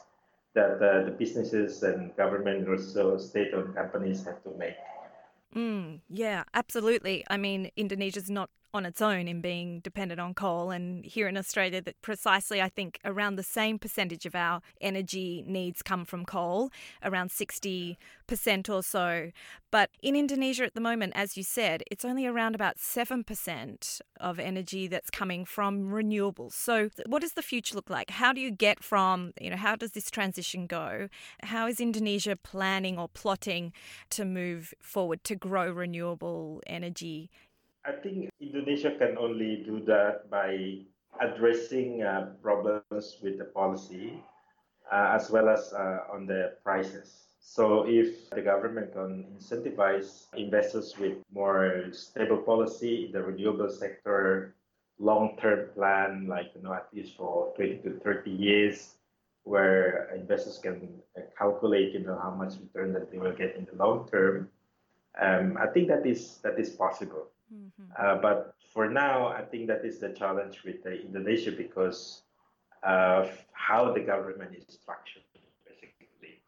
that 0.53 0.81
uh, 0.81 1.05
the 1.05 1.11
businesses 1.17 1.83
and 1.83 2.15
government 2.17 2.67
also 2.67 3.17
state-owned 3.17 3.73
companies 3.73 4.25
have 4.25 4.43
to 4.43 4.51
make. 4.57 4.75
Mm, 5.55 6.01
yeah, 6.09 6.43
absolutely. 6.53 7.23
I 7.29 7.37
mean, 7.37 7.71
Indonesia's 7.75 8.29
not 8.29 8.49
on 8.73 8.85
its 8.85 9.01
own 9.01 9.27
in 9.27 9.41
being 9.41 9.79
dependent 9.79 10.19
on 10.19 10.33
coal. 10.33 10.71
And 10.71 11.03
here 11.05 11.27
in 11.27 11.37
Australia, 11.37 11.81
that 11.81 12.01
precisely, 12.01 12.61
I 12.61 12.69
think, 12.69 12.99
around 13.03 13.35
the 13.35 13.43
same 13.43 13.79
percentage 13.79 14.25
of 14.25 14.35
our 14.35 14.61
energy 14.79 15.43
needs 15.47 15.81
come 15.81 16.05
from 16.05 16.25
coal, 16.25 16.71
around 17.03 17.29
60% 17.29 17.97
or 18.69 18.83
so. 18.83 19.31
But 19.71 19.89
in 20.01 20.15
Indonesia 20.15 20.63
at 20.65 20.73
the 20.73 20.81
moment, 20.81 21.13
as 21.15 21.37
you 21.37 21.43
said, 21.43 21.83
it's 21.89 22.05
only 22.05 22.25
around 22.25 22.55
about 22.55 22.77
7% 22.77 24.01
of 24.19 24.39
energy 24.39 24.87
that's 24.87 25.09
coming 25.09 25.45
from 25.45 25.89
renewables. 25.89 26.53
So 26.53 26.89
what 27.05 27.21
does 27.21 27.33
the 27.33 27.41
future 27.41 27.75
look 27.75 27.89
like? 27.89 28.09
How 28.09 28.33
do 28.33 28.41
you 28.41 28.51
get 28.51 28.83
from, 28.83 29.33
you 29.39 29.49
know, 29.49 29.55
how 29.55 29.75
does 29.75 29.91
this 29.91 30.11
transition 30.11 30.67
go? 30.67 31.07
How 31.43 31.67
is 31.67 31.79
Indonesia 31.79 32.35
planning 32.35 32.97
or 32.97 33.07
plotting 33.07 33.73
to 34.11 34.25
move 34.25 34.73
forward 34.81 35.23
to 35.25 35.35
grow 35.35 35.71
renewable 35.71 36.61
energy 36.67 37.29
I 37.85 37.91
think 37.93 38.29
Indonesia 38.39 38.93
can 38.97 39.17
only 39.17 39.63
do 39.65 39.81
that 39.85 40.29
by 40.29 40.85
addressing 41.19 42.03
uh, 42.03 42.33
problems 42.41 43.17
with 43.21 43.37
the 43.37 43.45
policy 43.45 44.21
uh, 44.91 45.15
as 45.15 45.31
well 45.31 45.49
as 45.49 45.73
uh, 45.73 46.05
on 46.11 46.25
the 46.27 46.53
prices. 46.63 47.31
So 47.39 47.87
if 47.87 48.29
the 48.29 48.41
government 48.41 48.93
can 48.93 49.25
incentivize 49.33 50.27
investors 50.37 50.93
with 50.99 51.17
more 51.33 51.89
stable 51.91 52.37
policy 52.37 53.05
in 53.05 53.11
the 53.11 53.23
renewable 53.23 53.69
sector, 53.69 54.53
long-term 54.99 55.69
plan, 55.73 56.27
like 56.27 56.51
you 56.55 56.61
know, 56.61 56.73
at 56.73 56.87
least 56.93 57.17
for 57.17 57.51
20 57.55 57.77
to 57.77 57.99
30 58.03 58.29
years, 58.29 58.95
where 59.43 60.13
investors 60.15 60.59
can 60.61 60.87
uh, 61.17 61.21
calculate, 61.35 61.93
you 61.93 62.05
know, 62.05 62.19
how 62.21 62.29
much 62.29 62.53
return 62.61 62.93
that 62.93 63.11
they 63.11 63.17
will 63.17 63.33
get 63.33 63.55
in 63.55 63.65
the 63.65 63.83
long 63.83 64.07
term. 64.07 64.49
Um, 65.19 65.57
I 65.59 65.67
think 65.67 65.87
that 65.89 66.05
is 66.05 66.37
that 66.43 66.59
is 66.59 66.69
possible. 66.69 67.27
Mm-hmm. 67.53 67.91
Uh, 67.99 68.15
but 68.15 68.55
for 68.73 68.89
now, 68.89 69.27
I 69.27 69.41
think 69.41 69.67
that 69.67 69.83
is 69.83 69.99
the 69.99 70.09
challenge 70.09 70.63
with 70.63 70.83
the 70.83 71.01
Indonesia 71.01 71.51
because 71.51 72.23
of 72.83 73.29
how 73.51 73.91
the 73.91 73.99
government 73.99 74.55
is 74.55 74.65
structured. 74.73 75.23
Basically, 75.67 76.41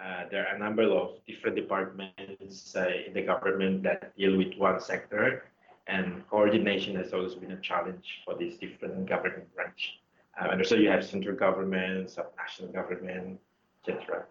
uh, 0.00 0.24
there 0.30 0.46
are 0.46 0.54
a 0.54 0.58
number 0.58 0.84
of 0.84 1.18
different 1.26 1.56
departments 1.56 2.76
uh, 2.76 2.88
in 3.06 3.12
the 3.12 3.22
government 3.22 3.82
that 3.82 4.16
deal 4.16 4.36
with 4.36 4.54
one 4.56 4.80
sector, 4.80 5.44
and 5.88 6.22
coordination 6.30 6.94
has 6.96 7.12
always 7.12 7.34
been 7.34 7.52
a 7.52 7.60
challenge 7.60 8.22
for 8.24 8.36
these 8.36 8.56
different 8.56 9.06
government 9.06 9.52
branches. 9.54 9.98
Uh, 10.40 10.48
and 10.50 10.66
so 10.66 10.74
you 10.74 10.88
have 10.88 11.04
central 11.04 11.36
government, 11.36 12.10
sub-national 12.10 12.72
government, 12.72 13.38
etc. 13.86 14.24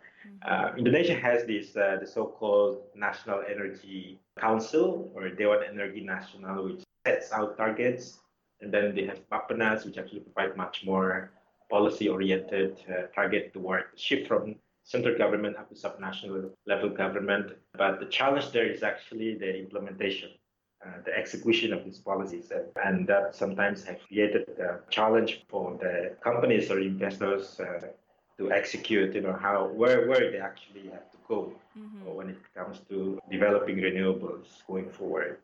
Uh, 0.48 0.72
Indonesia 0.78 1.14
has 1.14 1.46
this 1.46 1.76
uh, 1.76 1.98
the 2.00 2.08
so-called 2.08 2.84
National 2.96 3.44
Energy 3.50 4.20
Council 4.40 5.12
or 5.14 5.30
Dewan 5.30 5.60
Energi 5.60 6.04
Nasional, 6.06 6.64
which 6.66 6.84
sets 7.06 7.32
out 7.32 7.58
targets, 7.58 8.20
and 8.62 8.74
then 8.74 8.96
they 8.96 9.06
have 9.06 9.20
Bappenas, 9.30 9.86
which 9.86 9.98
actually 9.98 10.22
provide 10.22 10.56
much 10.56 10.84
more 10.86 11.32
policy-oriented 11.70 12.78
uh, 12.90 13.08
target 13.14 13.54
toward 13.54 13.84
shift 13.96 14.28
from 14.28 14.56
central 14.84 15.18
government 15.18 15.56
up 15.58 15.70
to 15.70 15.76
subnational 15.76 16.52
level 16.68 16.90
government. 16.90 17.54
But 17.78 18.00
the 18.00 18.06
challenge 18.06 18.52
there 18.52 18.70
is 18.70 18.84
actually 18.84 19.38
the 19.38 19.58
implementation. 19.58 20.30
Uh, 20.86 21.02
the 21.06 21.18
execution 21.18 21.72
of 21.72 21.86
these 21.86 22.00
policies 22.00 22.52
and, 22.52 22.66
and 22.84 23.08
that 23.08 23.34
sometimes 23.34 23.86
have 23.86 24.00
created 24.06 24.50
a 24.60 24.82
challenge 24.90 25.46
for 25.48 25.78
the 25.80 26.14
companies 26.22 26.70
or 26.70 26.78
investors 26.82 27.58
uh, 27.62 27.88
to 28.38 28.52
execute, 28.52 29.14
you 29.16 29.22
know, 29.22 29.34
how 29.34 29.68
where 29.68 30.08
where 30.08 30.32
they 30.32 30.40
actually 30.40 30.90
have 30.90 31.12
to 31.12 31.18
go 31.28 31.54
mm-hmm. 31.78 32.16
when 32.16 32.30
it 32.30 32.38
comes 32.56 32.80
to 32.90 33.20
developing 33.32 33.78
renewables 33.78 34.48
going 34.68 34.90
forward. 34.90 35.38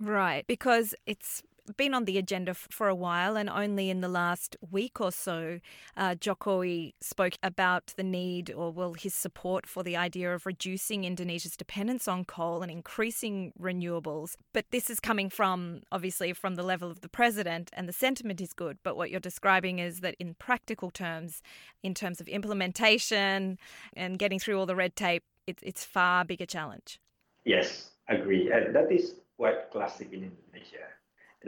Right, 0.00 0.46
because 0.46 0.94
it's 1.06 1.42
been 1.76 1.94
on 1.94 2.04
the 2.04 2.18
agenda 2.18 2.54
for 2.54 2.88
a 2.88 2.94
while, 2.94 3.36
and 3.36 3.48
only 3.48 3.90
in 3.90 4.00
the 4.00 4.08
last 4.08 4.56
week 4.70 5.00
or 5.00 5.12
so, 5.12 5.60
uh, 5.96 6.14
Jokowi 6.14 6.94
spoke 7.00 7.34
about 7.42 7.94
the 7.96 8.02
need, 8.02 8.50
or 8.50 8.70
well, 8.72 8.94
his 8.94 9.14
support 9.14 9.66
for 9.66 9.82
the 9.82 9.96
idea 9.96 10.34
of 10.34 10.46
reducing 10.46 11.04
Indonesia's 11.04 11.56
dependence 11.56 12.08
on 12.08 12.24
coal 12.24 12.62
and 12.62 12.70
increasing 12.70 13.52
renewables. 13.60 14.36
But 14.52 14.66
this 14.70 14.90
is 14.90 15.00
coming 15.00 15.30
from, 15.30 15.82
obviously, 15.92 16.32
from 16.32 16.54
the 16.54 16.62
level 16.62 16.90
of 16.90 17.00
the 17.00 17.08
president, 17.08 17.70
and 17.72 17.88
the 17.88 17.92
sentiment 17.92 18.40
is 18.40 18.52
good. 18.52 18.78
But 18.82 18.96
what 18.96 19.10
you're 19.10 19.20
describing 19.20 19.78
is 19.78 20.00
that 20.00 20.16
in 20.18 20.34
practical 20.34 20.90
terms, 20.90 21.42
in 21.82 21.94
terms 21.94 22.20
of 22.20 22.28
implementation 22.28 23.58
and 23.94 24.18
getting 24.18 24.38
through 24.38 24.58
all 24.58 24.66
the 24.66 24.76
red 24.76 24.96
tape, 24.96 25.24
it's 25.46 25.62
it's 25.62 25.84
far 25.84 26.24
bigger 26.24 26.46
challenge. 26.46 27.00
Yes, 27.44 27.90
agree, 28.08 28.50
and 28.52 28.74
that 28.74 28.92
is 28.92 29.14
quite 29.36 29.70
classic 29.70 30.12
in 30.12 30.24
Indonesia 30.24 30.86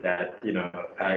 that 0.02 0.38
you 0.42 0.52
know 0.52 0.70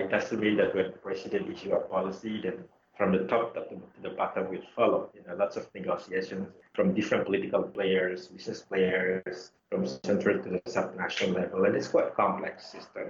doesn't 0.10 0.40
mean 0.40 0.58
that 0.58 0.76
when 0.76 0.92
the 0.92 0.98
president 0.98 1.50
issue 1.50 1.74
a 1.74 1.80
policy, 1.80 2.42
then 2.42 2.66
from 2.98 3.12
the 3.12 3.26
top 3.26 3.54
to 3.54 3.82
the 4.02 4.10
bottom 4.10 4.50
will 4.50 4.62
follow. 4.76 5.10
You 5.14 5.22
know, 5.28 5.36
lots 5.36 5.58
of 5.58 5.68
negotiations 5.74 6.48
from 6.74 6.94
different 6.94 7.26
political 7.26 7.64
players, 7.64 8.28
business 8.28 8.62
players, 8.62 9.52
from 9.70 9.86
central 9.86 10.42
to 10.44 10.50
the 10.50 10.60
subnational 10.62 11.36
level, 11.36 11.66
and 11.66 11.76
it's 11.76 11.90
quite 11.90 12.08
a 12.08 12.12
complex 12.12 12.68
system. 12.68 13.10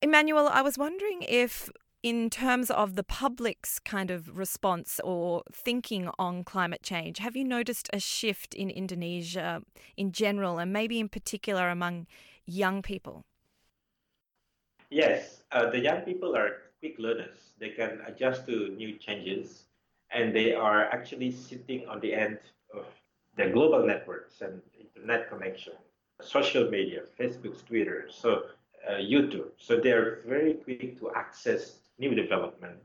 Emmanuel, 0.00 0.48
I 0.48 0.62
was 0.62 0.78
wondering 0.78 1.22
if 1.22 1.70
in 2.02 2.30
terms 2.30 2.70
of 2.70 2.94
the 2.94 3.02
public's 3.02 3.80
kind 3.80 4.10
of 4.10 4.38
response 4.38 5.00
or 5.02 5.42
thinking 5.52 6.08
on 6.18 6.44
climate 6.44 6.82
change, 6.82 7.18
have 7.18 7.34
you 7.34 7.44
noticed 7.44 7.90
a 7.92 7.98
shift 7.98 8.54
in 8.54 8.70
Indonesia 8.70 9.62
in 9.96 10.12
general 10.12 10.58
and 10.58 10.72
maybe 10.72 11.00
in 11.00 11.08
particular 11.08 11.68
among 11.68 12.06
young 12.46 12.82
people? 12.82 13.24
Yes, 14.90 15.42
uh, 15.52 15.70
the 15.70 15.78
young 15.78 16.00
people 16.02 16.36
are 16.36 16.50
quick 16.80 16.96
learners. 16.98 17.52
They 17.58 17.70
can 17.70 18.00
adjust 18.06 18.46
to 18.46 18.68
new 18.70 18.96
changes 18.96 19.64
and 20.10 20.34
they 20.34 20.54
are 20.54 20.84
actually 20.84 21.30
sitting 21.30 21.86
on 21.88 22.00
the 22.00 22.14
end 22.14 22.38
of 22.74 22.86
the 23.36 23.48
global 23.50 23.86
networks 23.86 24.40
and 24.40 24.60
internet 24.78 25.28
connection, 25.28 25.74
social 26.20 26.70
media, 26.70 27.02
Facebook, 27.18 27.64
Twitter, 27.66 28.06
so 28.10 28.44
uh, 28.88 28.92
YouTube. 28.94 29.50
So 29.58 29.78
they're 29.80 30.20
very 30.26 30.54
quick 30.54 30.98
to 31.00 31.10
access 31.14 31.78
new 31.98 32.14
development, 32.14 32.78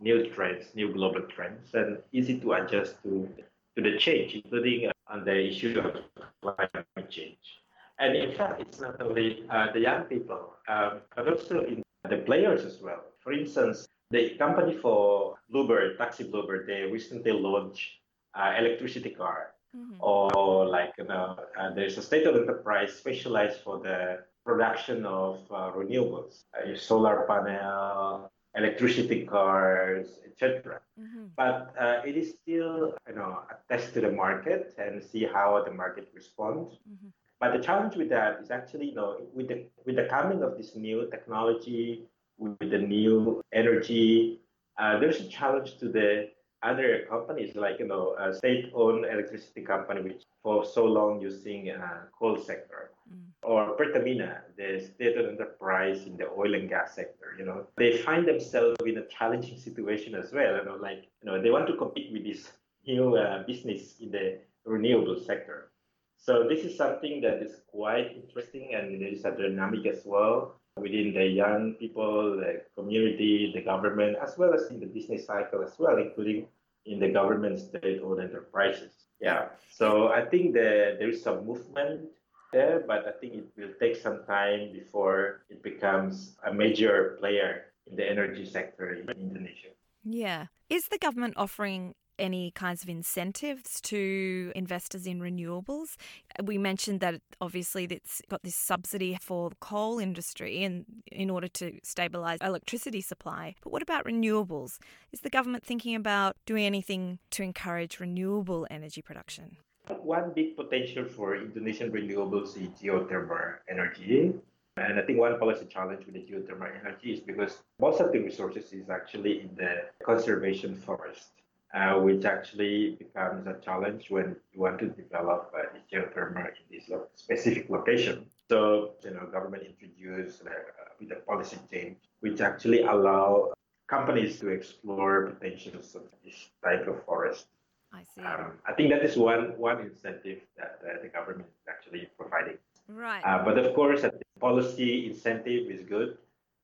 new 0.00 0.28
trends, 0.30 0.74
new 0.74 0.92
global 0.92 1.22
trends, 1.22 1.74
and 1.74 1.98
easy 2.12 2.38
to 2.40 2.52
adjust 2.52 3.02
to, 3.02 3.28
to 3.76 3.82
the 3.82 3.98
change, 3.98 4.34
including 4.34 4.88
uh, 4.88 4.92
on 5.12 5.24
the 5.24 5.48
issue 5.48 5.80
of 5.80 5.96
climate 6.42 7.10
change. 7.10 7.60
And 7.98 8.16
in 8.16 8.32
fact, 8.32 8.60
it's 8.60 8.80
not 8.80 9.00
only 9.00 9.44
uh, 9.50 9.72
the 9.72 9.80
young 9.80 10.04
people, 10.04 10.54
um, 10.68 11.00
but 11.16 11.28
also 11.28 11.60
in 11.64 11.82
the 12.08 12.18
players 12.18 12.64
as 12.64 12.80
well. 12.80 13.02
For 13.20 13.32
instance, 13.32 13.88
the 14.10 14.30
company 14.38 14.74
for 14.74 15.36
Bluebird, 15.50 15.98
Taxi 15.98 16.24
Bluebird, 16.24 16.66
they 16.66 16.82
recently 16.82 17.32
launched 17.32 17.90
uh, 18.34 18.54
electricity 18.58 19.10
car. 19.10 19.54
Mm-hmm. 19.76 20.00
Or 20.00 20.66
like 20.66 20.94
you 20.96 21.04
know, 21.04 21.38
uh, 21.58 21.74
there's 21.74 21.98
a 21.98 22.02
state-owned 22.02 22.38
enterprise 22.38 22.94
specialized 22.94 23.60
for 23.60 23.80
the 23.80 24.20
production 24.44 25.04
of 25.04 25.40
uh, 25.50 25.72
renewables, 25.76 26.44
uh, 26.56 26.74
solar 26.74 27.26
panel, 27.28 28.30
electricity 28.56 29.26
cars, 29.26 30.20
etc. 30.24 30.80
Mm-hmm. 30.98 31.24
But 31.36 31.74
uh, 31.78 32.00
it 32.06 32.16
is 32.16 32.30
still, 32.40 32.94
you 33.08 33.14
know, 33.14 33.40
a 33.50 33.56
test 33.70 33.92
to 33.94 34.00
the 34.00 34.10
market 34.10 34.74
and 34.78 35.02
see 35.02 35.24
how 35.24 35.62
the 35.62 35.72
market 35.72 36.08
responds. 36.14 36.78
Mm-hmm. 36.90 37.08
But 37.40 37.52
the 37.52 37.62
challenge 37.62 37.94
with 37.96 38.08
that 38.10 38.40
is 38.42 38.50
actually, 38.50 38.86
you 38.86 38.94
know, 38.94 39.18
with 39.32 39.48
the 39.48 39.66
with 39.86 39.96
the 39.96 40.04
coming 40.04 40.42
of 40.42 40.56
this 40.56 40.74
new 40.74 41.08
technology, 41.10 42.04
with 42.36 42.70
the 42.70 42.78
new 42.78 43.42
energy, 43.52 44.40
uh, 44.78 44.98
there's 44.98 45.20
a 45.20 45.28
challenge 45.28 45.78
to 45.78 45.88
the 45.88 46.30
other 46.62 47.06
companies 47.08 47.54
like 47.54 47.78
you 47.78 47.86
know 47.86 48.16
a 48.18 48.34
state-owned 48.34 49.04
electricity 49.04 49.62
company 49.62 50.00
which 50.00 50.22
for 50.42 50.64
so 50.64 50.84
long 50.84 51.20
using 51.20 51.70
uh, 51.70 52.02
coal 52.18 52.36
sector. 52.36 52.90
Mm. 53.08 53.30
or 53.42 53.74
Pertamina 53.76 54.42
the 54.58 54.80
state-owned 54.80 55.28
enterprise 55.28 56.04
in 56.04 56.16
the 56.18 56.28
oil 56.28 56.54
and 56.54 56.68
gas 56.68 56.94
sector 56.94 57.36
you 57.38 57.46
know. 57.46 57.66
They 57.78 57.96
find 57.98 58.28
themselves 58.28 58.76
in 58.84 58.98
a 58.98 59.06
challenging 59.06 59.58
situation 59.58 60.14
as 60.14 60.32
well 60.32 60.56
you 60.56 60.64
know 60.64 60.76
like 60.76 61.06
you 61.22 61.26
know 61.30 61.40
they 61.40 61.50
want 61.50 61.68
to 61.68 61.76
compete 61.76 62.12
with 62.12 62.24
this 62.24 62.52
new 62.86 63.16
uh, 63.16 63.44
business 63.46 63.94
in 64.00 64.10
the 64.10 64.40
renewable 64.64 65.18
sector 65.24 65.70
so 66.18 66.46
this 66.48 66.60
is 66.64 66.76
something 66.76 67.20
that 67.22 67.42
is 67.42 67.62
quite 67.70 68.12
interesting 68.14 68.74
and 68.74 69.00
there 69.00 69.08
is 69.08 69.24
a 69.24 69.30
dynamic 69.30 69.86
as 69.86 70.02
well 70.04 70.58
within 70.76 71.14
the 71.14 71.26
young 71.26 71.74
people, 71.74 72.36
the 72.36 72.62
community, 72.76 73.52
the 73.54 73.62
government, 73.62 74.16
as 74.22 74.36
well 74.38 74.54
as 74.54 74.70
in 74.70 74.80
the 74.80 74.86
business 74.86 75.26
cycle 75.26 75.62
as 75.62 75.74
well, 75.78 75.96
including 75.98 76.46
in 76.86 76.98
the 77.00 77.08
government 77.08 77.58
state-owned 77.58 78.20
enterprises. 78.20 78.92
Yeah. 79.20 79.48
So 79.70 80.08
I 80.08 80.24
think 80.24 80.54
the, 80.54 80.96
there 80.98 81.08
is 81.08 81.22
some 81.22 81.46
movement 81.46 82.08
there, 82.52 82.84
but 82.86 83.06
I 83.06 83.12
think 83.12 83.34
it 83.34 83.46
will 83.56 83.74
take 83.80 83.96
some 83.96 84.24
time 84.26 84.72
before 84.72 85.42
it 85.50 85.62
becomes 85.62 86.36
a 86.44 86.52
major 86.52 87.16
player 87.20 87.66
in 87.90 87.96
the 87.96 88.08
energy 88.08 88.46
sector 88.46 88.94
in 88.94 89.08
Indonesia. 89.10 89.74
Yeah. 90.04 90.46
Is 90.70 90.88
the 90.88 90.98
government 90.98 91.34
offering 91.36 91.94
any 92.18 92.50
kinds 92.50 92.82
of 92.82 92.88
incentives 92.88 93.80
to 93.82 94.52
investors 94.54 95.06
in 95.06 95.20
renewables. 95.20 95.96
We 96.42 96.58
mentioned 96.58 97.00
that 97.00 97.20
obviously 97.40 97.84
it's 97.84 98.22
got 98.28 98.42
this 98.42 98.54
subsidy 98.54 99.16
for 99.20 99.50
the 99.50 99.56
coal 99.56 99.98
industry 99.98 100.64
and 100.64 100.84
in 101.10 101.30
order 101.30 101.48
to 101.48 101.78
stabilize 101.82 102.38
electricity 102.42 103.00
supply. 103.00 103.54
But 103.62 103.72
what 103.72 103.82
about 103.82 104.04
renewables? 104.04 104.78
Is 105.12 105.20
the 105.20 105.30
government 105.30 105.64
thinking 105.64 105.94
about 105.94 106.36
doing 106.46 106.64
anything 106.64 107.18
to 107.30 107.42
encourage 107.42 108.00
renewable 108.00 108.66
energy 108.70 109.02
production? 109.02 109.56
One 110.02 110.32
big 110.34 110.56
potential 110.56 111.06
for 111.06 111.36
Indonesian 111.36 111.90
renewables 111.90 112.56
is 112.56 112.68
geothermal 112.80 113.54
energy. 113.70 114.34
And 114.76 114.98
I 114.98 115.02
think 115.02 115.18
one 115.18 115.38
policy 115.38 115.66
challenge 115.66 116.06
with 116.06 116.14
the 116.14 116.20
geothermal 116.20 116.70
energy 116.80 117.12
is 117.14 117.20
because 117.20 117.58
most 117.80 118.00
of 118.00 118.12
the 118.12 118.20
resources 118.20 118.72
is 118.72 118.90
actually 118.90 119.40
in 119.40 119.50
the 119.56 119.86
conservation 120.04 120.76
forest 120.76 121.30
uh, 121.74 121.94
which 121.94 122.24
actually 122.24 122.96
becomes 122.98 123.46
a 123.46 123.54
challenge 123.64 124.10
when 124.10 124.36
you 124.52 124.60
want 124.60 124.78
to 124.78 124.86
develop 124.88 125.52
uh, 125.54 125.62
geothermal 125.92 126.46
in 126.46 126.64
this 126.70 126.88
lo- 126.88 127.06
specific 127.14 127.68
location. 127.68 128.26
So, 128.48 128.92
you 129.04 129.10
know, 129.10 129.26
government 129.30 129.64
introduced 129.64 130.42
uh, 130.46 130.50
with 130.98 131.12
a 131.12 131.16
policy 131.16 131.58
change, 131.70 131.98
which 132.20 132.40
actually 132.40 132.82
allow 132.82 133.52
companies 133.88 134.40
to 134.40 134.48
explore 134.48 135.26
potentials 135.26 135.94
of 135.94 136.02
this 136.24 136.48
type 136.64 136.86
of 136.88 137.04
forest. 137.04 137.46
I 137.92 138.02
see. 138.02 138.22
Um, 138.22 138.52
I 138.66 138.72
think 138.72 138.90
that 138.90 139.02
is 139.02 139.16
one 139.16 139.56
one 139.56 139.80
incentive 139.80 140.40
that 140.58 140.80
uh, 140.84 141.02
the 141.02 141.08
government 141.08 141.48
is 141.48 141.68
actually 141.68 142.08
providing. 142.18 142.58
Right. 142.86 143.22
Uh, 143.24 143.42
but 143.44 143.58
of 143.58 143.74
course, 143.74 144.04
a 144.04 144.12
policy 144.40 145.06
incentive 145.06 145.70
is 145.70 145.82
good 145.82 146.18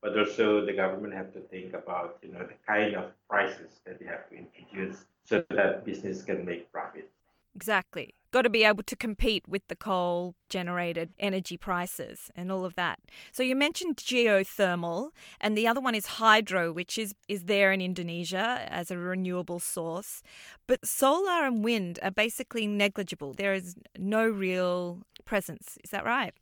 but 0.04 0.18
also 0.18 0.64
the 0.66 0.72
government 0.74 1.14
have 1.14 1.32
to 1.32 1.40
think 1.40 1.72
about 1.72 2.18
you 2.22 2.30
know 2.30 2.40
the 2.40 2.58
kind 2.68 2.94
of 2.94 3.06
prices 3.28 3.80
that 3.86 3.98
they 3.98 4.04
have 4.04 4.28
to 4.28 4.36
introduce 4.36 5.06
so 5.24 5.42
that 5.48 5.84
business 5.86 6.22
can 6.22 6.44
make 6.44 6.70
profit. 6.70 7.10
Exactly. 7.56 8.14
Got 8.30 8.42
to 8.42 8.50
be 8.50 8.64
able 8.64 8.82
to 8.82 8.96
compete 8.96 9.48
with 9.48 9.62
the 9.68 9.76
coal 9.76 10.34
generated 10.50 11.14
energy 11.20 11.56
prices 11.56 12.30
and 12.36 12.50
all 12.52 12.64
of 12.64 12.74
that. 12.74 12.98
So 13.32 13.42
you 13.44 13.54
mentioned 13.54 13.96
geothermal 13.96 15.10
and 15.40 15.56
the 15.56 15.66
other 15.68 15.80
one 15.80 15.94
is 15.94 16.06
hydro 16.06 16.72
which 16.72 16.98
is 16.98 17.14
is 17.26 17.44
there 17.44 17.72
in 17.72 17.80
Indonesia 17.80 18.66
as 18.68 18.90
a 18.90 18.98
renewable 18.98 19.60
source. 19.60 20.22
But 20.66 20.86
solar 20.86 21.46
and 21.46 21.64
wind 21.64 21.98
are 22.02 22.10
basically 22.10 22.66
negligible. 22.66 23.32
There 23.32 23.54
is 23.54 23.76
no 23.96 24.28
real 24.28 25.00
presence. 25.24 25.78
Is 25.82 25.90
that 25.90 26.04
right? 26.04 26.34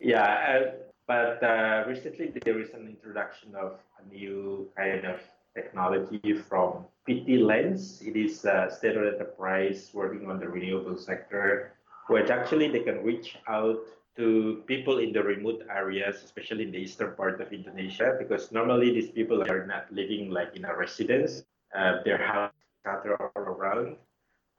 Yeah, 0.00 0.24
uh, 0.24 0.91
but 1.06 1.42
uh, 1.42 1.84
recently 1.86 2.32
there 2.44 2.60
is 2.60 2.70
an 2.70 2.86
introduction 2.88 3.54
of 3.54 3.78
a 3.98 4.14
new 4.14 4.68
kind 4.76 5.04
of 5.04 5.20
technology 5.54 6.34
from 6.34 6.84
PT 7.08 7.40
Lens. 7.40 8.00
It 8.02 8.16
is 8.16 8.44
a 8.44 8.68
state-owned 8.70 9.14
enterprise 9.14 9.90
working 9.92 10.28
on 10.30 10.38
the 10.38 10.48
renewable 10.48 10.96
sector, 10.96 11.72
which 12.08 12.30
actually 12.30 12.68
they 12.68 12.80
can 12.80 13.02
reach 13.02 13.36
out 13.48 13.80
to 14.16 14.62
people 14.66 14.98
in 14.98 15.12
the 15.12 15.22
remote 15.22 15.64
areas, 15.70 16.22
especially 16.22 16.64
in 16.64 16.72
the 16.72 16.78
eastern 16.78 17.14
part 17.16 17.40
of 17.40 17.52
Indonesia, 17.52 18.16
because 18.18 18.52
normally 18.52 18.92
these 18.92 19.10
people 19.10 19.42
are 19.42 19.66
not 19.66 19.90
living 19.90 20.30
like 20.30 20.54
in 20.54 20.64
a 20.64 20.76
residence. 20.76 21.44
Uh, 21.74 22.02
their 22.04 22.18
house 22.18 22.52
scattered 22.80 23.16
all 23.16 23.42
around, 23.42 23.96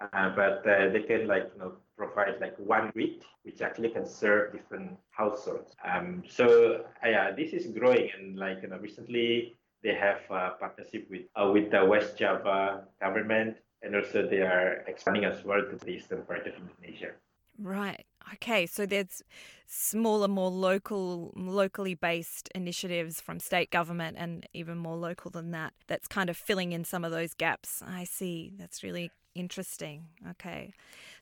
uh, 0.01 0.29
but 0.35 0.65
uh, 0.65 0.89
they 0.89 1.01
can 1.05 1.27
like 1.27 1.51
you 1.53 1.59
know 1.59 1.73
provide 2.07 2.39
like 2.41 2.57
one 2.57 2.91
grid, 2.93 3.23
which 3.43 3.61
actually 3.61 3.89
can 3.89 4.05
serve 4.05 4.53
different 4.53 4.97
households. 5.11 5.75
Um, 5.83 6.23
so 6.27 6.85
yeah, 7.03 7.31
this 7.31 7.53
is 7.53 7.67
growing, 7.67 8.09
and 8.17 8.37
like 8.37 8.59
you 8.61 8.69
know, 8.69 8.77
recently 8.77 9.55
they 9.83 9.95
have 9.95 10.21
a 10.29 10.51
partnership 10.59 11.07
with 11.09 11.23
uh, 11.35 11.49
with 11.51 11.71
the 11.71 11.85
West 11.85 12.17
Java 12.17 12.85
government, 13.01 13.57
and 13.81 13.95
also 13.95 14.27
they 14.27 14.41
are 14.41 14.83
expanding 14.87 15.25
as 15.25 15.43
well 15.43 15.61
to 15.61 15.75
the 15.75 15.91
eastern 15.91 16.23
part 16.23 16.47
of 16.47 16.53
Indonesia. 16.55 17.11
Right. 17.59 18.05
Okay. 18.33 18.65
So 18.65 18.87
there's 18.87 19.21
smaller, 19.67 20.27
more 20.27 20.49
local, 20.49 21.31
locally 21.35 21.93
based 21.93 22.49
initiatives 22.55 23.21
from 23.21 23.39
state 23.39 23.69
government, 23.69 24.17
and 24.19 24.47
even 24.53 24.77
more 24.77 24.95
local 24.95 25.29
than 25.29 25.51
that. 25.51 25.73
That's 25.87 26.07
kind 26.07 26.29
of 26.29 26.37
filling 26.37 26.71
in 26.71 26.83
some 26.83 27.05
of 27.05 27.11
those 27.11 27.33
gaps. 27.35 27.83
I 27.85 28.05
see. 28.05 28.53
That's 28.57 28.81
really 28.81 29.11
Interesting. 29.35 30.05
Okay. 30.31 30.73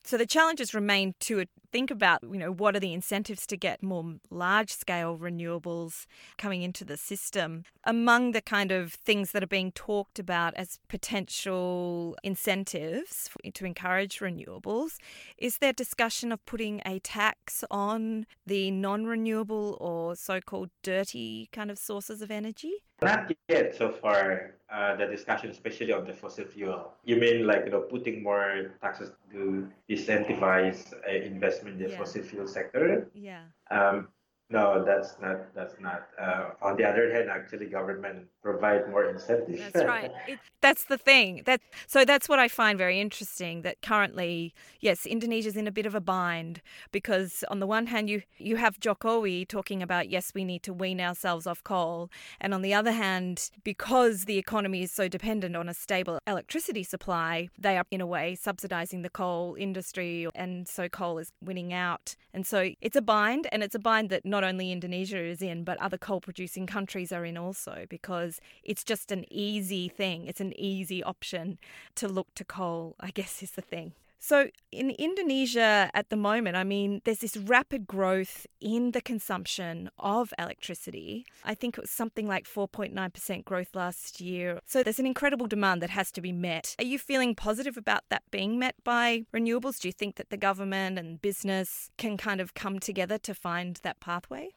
So 0.04 0.16
the 0.16 0.26
challenges 0.26 0.74
remain 0.74 1.14
to 1.20 1.44
think 1.70 1.90
about, 1.90 2.20
you 2.22 2.38
know, 2.38 2.52
what 2.52 2.76
are 2.76 2.80
the 2.80 2.92
incentives 2.92 3.46
to 3.46 3.56
get 3.56 3.82
more 3.82 4.16
large 4.30 4.70
scale 4.70 5.16
renewables 5.16 6.06
coming 6.36 6.62
into 6.62 6.84
the 6.84 6.96
system. 6.96 7.64
Among 7.84 8.32
the 8.32 8.42
kind 8.42 8.72
of 8.72 8.92
things 8.92 9.32
that 9.32 9.42
are 9.42 9.48
being 9.48 9.72
talked 9.72 10.18
about 10.18 10.54
as 10.54 10.80
potential 10.88 12.16
incentives 12.22 13.30
to 13.54 13.64
encourage 13.64 14.18
renewables, 14.18 14.96
is 15.38 15.58
there 15.58 15.72
discussion 15.72 16.32
of 16.32 16.44
putting 16.46 16.82
a 16.84 16.98
tax 16.98 17.64
on 17.70 18.26
the 18.46 18.70
non 18.70 19.06
renewable 19.06 19.78
or 19.80 20.14
so 20.16 20.40
called 20.40 20.70
dirty 20.82 21.48
kind 21.52 21.70
of 21.70 21.78
sources 21.78 22.20
of 22.20 22.30
energy? 22.30 22.72
Not 23.02 23.32
yet 23.48 23.74
so 23.74 23.90
far. 23.90 24.54
Uh, 24.70 24.96
the 24.96 25.06
discussion, 25.06 25.50
especially 25.50 25.92
on 25.92 26.06
the 26.06 26.14
fossil 26.14 26.46
fuel. 26.46 26.92
You 27.04 27.16
mean 27.16 27.46
like 27.46 27.66
you 27.66 27.70
know 27.70 27.80
putting 27.80 28.22
more 28.22 28.72
taxes 28.80 29.10
to 29.32 29.68
incentivize 29.96 30.92
uh, 31.06 31.10
investment 31.10 31.76
in 31.76 31.82
the 31.84 31.90
Yeah. 31.90 31.98
fossil 31.98 32.22
fuel 32.22 32.46
sector? 32.46 33.10
Yeah. 33.14 33.44
Um, 33.70 34.08
no, 34.52 34.84
that's 34.84 35.16
not. 35.20 35.54
That's 35.54 35.74
not. 35.80 36.08
Uh, 36.20 36.50
on 36.60 36.76
the 36.76 36.84
other 36.84 37.12
hand, 37.12 37.30
actually, 37.30 37.66
government 37.66 38.26
provide 38.42 38.90
more 38.90 39.06
incentives. 39.06 39.72
That's 39.72 39.86
right. 39.86 40.10
It, 40.28 40.38
that's 40.60 40.84
the 40.84 40.98
thing. 40.98 41.42
That 41.46 41.60
so 41.86 42.04
that's 42.04 42.28
what 42.28 42.38
I 42.38 42.48
find 42.48 42.76
very 42.76 43.00
interesting. 43.00 43.62
That 43.62 43.80
currently, 43.80 44.54
yes, 44.80 45.06
Indonesia's 45.06 45.56
in 45.56 45.66
a 45.66 45.72
bit 45.72 45.86
of 45.86 45.94
a 45.94 46.00
bind 46.00 46.60
because 46.92 47.44
on 47.48 47.60
the 47.60 47.66
one 47.66 47.86
hand, 47.86 48.10
you 48.10 48.22
you 48.36 48.56
have 48.56 48.78
Jokowi 48.78 49.48
talking 49.48 49.82
about 49.82 50.10
yes, 50.10 50.32
we 50.34 50.44
need 50.44 50.62
to 50.64 50.74
wean 50.74 51.00
ourselves 51.00 51.46
off 51.46 51.64
coal, 51.64 52.10
and 52.40 52.52
on 52.52 52.60
the 52.60 52.74
other 52.74 52.92
hand, 52.92 53.50
because 53.64 54.26
the 54.26 54.36
economy 54.36 54.82
is 54.82 54.92
so 54.92 55.08
dependent 55.08 55.56
on 55.56 55.68
a 55.68 55.74
stable 55.74 56.18
electricity 56.26 56.82
supply, 56.82 57.48
they 57.58 57.78
are 57.78 57.84
in 57.90 58.02
a 58.02 58.06
way 58.06 58.34
subsidizing 58.34 59.00
the 59.00 59.10
coal 59.10 59.56
industry, 59.58 60.28
and 60.34 60.68
so 60.68 60.88
coal 60.90 61.18
is 61.18 61.32
winning 61.42 61.72
out. 61.72 62.16
And 62.34 62.46
so 62.46 62.70
it's 62.80 62.96
a 62.96 63.02
bind, 63.02 63.48
and 63.50 63.62
it's 63.62 63.74
a 63.74 63.78
bind 63.78 64.10
that 64.10 64.26
not 64.26 64.41
only 64.42 64.72
Indonesia 64.72 65.18
is 65.18 65.42
in, 65.42 65.64
but 65.64 65.78
other 65.78 65.98
coal 65.98 66.20
producing 66.20 66.66
countries 66.66 67.12
are 67.12 67.24
in 67.24 67.36
also 67.36 67.86
because 67.88 68.40
it's 68.62 68.84
just 68.84 69.10
an 69.10 69.24
easy 69.30 69.88
thing. 69.88 70.26
It's 70.26 70.40
an 70.40 70.52
easy 70.58 71.02
option 71.02 71.58
to 71.96 72.08
look 72.08 72.34
to 72.34 72.44
coal, 72.44 72.96
I 73.00 73.10
guess 73.10 73.42
is 73.42 73.52
the 73.52 73.62
thing. 73.62 73.92
So 74.24 74.50
in 74.70 74.90
Indonesia 74.90 75.90
at 75.92 76.08
the 76.08 76.16
moment, 76.16 76.54
I 76.56 76.62
mean, 76.62 77.02
there's 77.04 77.18
this 77.18 77.36
rapid 77.36 77.88
growth 77.88 78.46
in 78.60 78.92
the 78.92 79.00
consumption 79.00 79.90
of 79.98 80.32
electricity. 80.38 81.26
I 81.44 81.56
think 81.56 81.76
it 81.76 81.80
was 81.80 81.90
something 81.90 82.28
like 82.28 82.44
4.9% 82.46 83.44
growth 83.44 83.74
last 83.74 84.20
year. 84.20 84.60
So 84.64 84.84
there's 84.84 85.00
an 85.00 85.06
incredible 85.06 85.48
demand 85.48 85.82
that 85.82 85.90
has 85.90 86.12
to 86.12 86.20
be 86.20 86.30
met. 86.30 86.76
Are 86.78 86.84
you 86.84 87.00
feeling 87.00 87.34
positive 87.34 87.76
about 87.76 88.02
that 88.10 88.22
being 88.30 88.60
met 88.60 88.76
by 88.84 89.24
renewables? 89.34 89.80
Do 89.80 89.88
you 89.88 89.92
think 89.92 90.14
that 90.14 90.30
the 90.30 90.36
government 90.36 91.00
and 91.00 91.20
business 91.20 91.90
can 91.98 92.16
kind 92.16 92.40
of 92.40 92.54
come 92.54 92.78
together 92.78 93.18
to 93.18 93.34
find 93.34 93.80
that 93.82 93.98
pathway? 93.98 94.50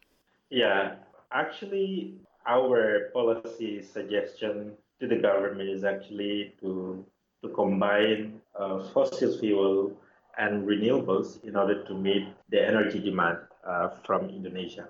Yeah, 0.48 0.94
actually, 1.32 2.20
our 2.46 3.10
policy 3.12 3.82
suggestion 3.82 4.74
to 5.00 5.08
the 5.08 5.16
government 5.16 5.68
is 5.68 5.82
actually 5.82 6.54
to 6.60 7.04
to 7.46 7.54
combine 7.54 8.40
uh, 8.58 8.82
fossil 8.92 9.36
fuel 9.38 9.92
and 10.38 10.66
renewables 10.66 11.42
in 11.44 11.56
order 11.56 11.82
to 11.84 11.94
meet 11.94 12.28
the 12.50 12.66
energy 12.66 13.00
demand 13.00 13.38
uh, 13.66 13.90
from 14.04 14.28
Indonesia. 14.28 14.88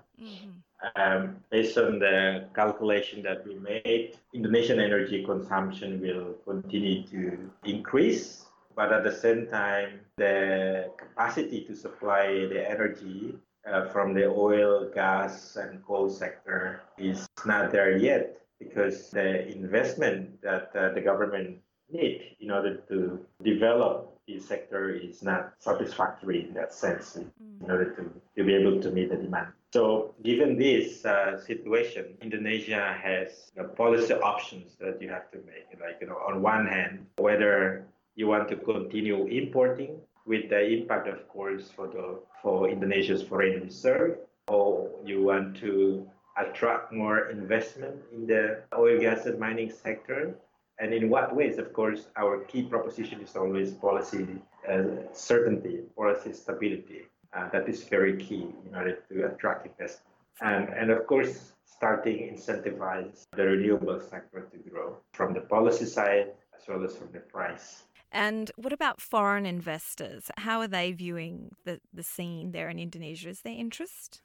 Um, 0.96 1.36
based 1.50 1.78
on 1.78 1.98
the 1.98 2.48
calculation 2.54 3.22
that 3.22 3.46
we 3.46 3.54
made, 3.58 4.18
Indonesian 4.34 4.80
energy 4.80 5.24
consumption 5.24 6.00
will 6.00 6.34
continue 6.44 7.06
to 7.08 7.50
increase, 7.64 8.44
but 8.74 8.92
at 8.92 9.02
the 9.02 9.12
same 9.12 9.46
time, 9.46 10.00
the 10.16 10.90
capacity 10.98 11.64
to 11.64 11.74
supply 11.74 12.46
the 12.52 12.62
energy 12.68 13.38
uh, 13.66 13.88
from 13.88 14.14
the 14.14 14.26
oil, 14.26 14.90
gas, 14.94 15.56
and 15.56 15.84
coal 15.84 16.10
sector 16.10 16.82
is 16.98 17.26
not 17.46 17.72
there 17.72 17.96
yet 17.96 18.38
because 18.58 19.10
the 19.10 19.48
investment 19.48 20.40
that 20.42 20.70
uh, 20.76 20.92
the 20.92 21.00
government 21.00 21.58
need 21.90 22.36
in 22.40 22.50
order 22.50 22.76
to 22.88 23.20
develop 23.42 24.12
the 24.26 24.40
sector 24.40 24.90
is 24.90 25.22
not 25.22 25.52
satisfactory 25.58 26.46
in 26.48 26.54
that 26.54 26.74
sense 26.74 27.16
in 27.16 27.30
order 27.70 27.94
to, 27.94 28.10
to 28.36 28.44
be 28.44 28.54
able 28.54 28.80
to 28.80 28.90
meet 28.90 29.10
the 29.10 29.16
demand. 29.16 29.48
So 29.72 30.14
given 30.24 30.58
this 30.58 31.04
uh, 31.04 31.38
situation, 31.38 32.16
Indonesia 32.20 32.96
has 33.00 33.52
you 33.54 33.62
know, 33.62 33.68
policy 33.68 34.14
options 34.14 34.76
that 34.80 35.00
you 35.00 35.08
have 35.10 35.30
to 35.30 35.38
make. 35.38 35.66
Like, 35.80 35.98
you 36.00 36.08
know, 36.08 36.18
on 36.26 36.42
one 36.42 36.66
hand, 36.66 37.06
whether 37.18 37.84
you 38.16 38.26
want 38.26 38.48
to 38.48 38.56
continue 38.56 39.26
importing 39.26 40.00
with 40.24 40.48
the 40.48 40.66
impact, 40.66 41.06
of 41.06 41.28
course, 41.28 41.70
for 41.70 41.86
the 41.86 42.18
for 42.42 42.68
Indonesia's 42.68 43.22
foreign 43.22 43.62
reserve, 43.62 44.18
or 44.48 44.90
you 45.04 45.22
want 45.22 45.56
to 45.58 46.08
attract 46.36 46.92
more 46.92 47.30
investment 47.30 47.96
in 48.12 48.26
the 48.26 48.62
oil, 48.76 48.98
gas, 49.00 49.26
and 49.26 49.38
mining 49.38 49.70
sector, 49.70 50.34
and 50.78 50.92
in 50.92 51.08
what 51.08 51.34
ways? 51.34 51.58
Of 51.58 51.72
course, 51.72 52.08
our 52.16 52.40
key 52.44 52.62
proposition 52.62 53.20
is 53.20 53.34
always 53.36 53.72
policy 53.72 54.26
uh, 54.68 54.82
certainty, 55.12 55.80
policy 55.96 56.32
stability. 56.32 57.02
Uh, 57.32 57.48
that 57.50 57.68
is 57.68 57.84
very 57.84 58.16
key 58.16 58.46
in 58.66 58.74
order 58.74 58.98
to 59.08 59.26
attract 59.26 59.66
investment. 59.66 60.14
And, 60.40 60.68
and 60.68 60.90
of 60.90 61.06
course, 61.06 61.52
starting 61.64 62.34
incentivize 62.34 63.24
the 63.32 63.44
renewable 63.44 64.00
sector 64.00 64.48
to 64.50 64.70
grow 64.70 64.96
from 65.12 65.34
the 65.34 65.40
policy 65.40 65.86
side 65.86 66.32
as 66.58 66.68
well 66.68 66.84
as 66.84 66.96
from 66.96 67.08
the 67.12 67.20
price. 67.20 67.84
And 68.12 68.50
what 68.56 68.72
about 68.72 69.00
foreign 69.00 69.44
investors? 69.44 70.30
How 70.38 70.60
are 70.60 70.68
they 70.68 70.92
viewing 70.92 71.50
the, 71.64 71.80
the 71.92 72.02
scene 72.02 72.52
there 72.52 72.68
in 72.68 72.78
Indonesia? 72.78 73.28
Is 73.30 73.40
there 73.40 73.52
interest? 73.52 74.22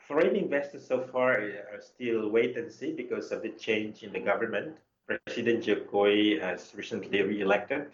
Foreign 0.00 0.36
investors 0.36 0.86
so 0.86 1.00
far 1.00 1.34
are 1.34 1.80
still 1.80 2.28
wait 2.28 2.56
and 2.56 2.70
see 2.70 2.92
because 2.92 3.30
of 3.30 3.42
the 3.42 3.50
change 3.50 4.02
in 4.02 4.12
the 4.12 4.20
government. 4.20 4.76
President 5.06 5.64
Jokowi 5.64 6.40
has 6.40 6.72
recently 6.74 7.22
re-elected. 7.22 7.86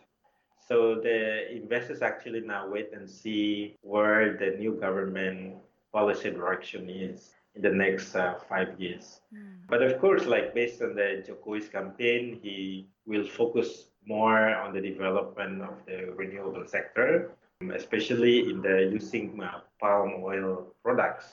So 0.66 0.96
the 0.96 1.50
investors 1.50 2.02
actually 2.02 2.40
now 2.40 2.68
wait 2.68 2.90
and 2.92 3.08
see 3.08 3.76
where 3.82 4.36
the 4.36 4.56
new 4.58 4.74
government 4.74 5.56
policy 5.92 6.30
direction 6.30 6.90
is 6.90 7.30
in 7.54 7.62
the 7.62 7.70
next 7.70 8.14
uh, 8.14 8.34
five 8.48 8.78
years. 8.78 9.20
But 9.68 9.82
of 9.82 9.98
course, 9.98 10.26
like 10.26 10.54
based 10.54 10.82
on 10.82 10.94
the 10.94 11.24
Jokowi's 11.26 11.68
campaign, 11.68 12.38
he 12.42 12.86
will 13.06 13.26
focus 13.26 13.86
more 14.06 14.54
on 14.56 14.74
the 14.74 14.80
development 14.80 15.62
of 15.62 15.74
the 15.86 16.12
renewable 16.14 16.66
sector, 16.66 17.30
especially 17.74 18.50
in 18.50 18.62
the 18.62 18.90
using 18.92 19.42
uh, 19.42 19.60
palm 19.80 20.22
oil 20.22 20.66
products 20.82 21.26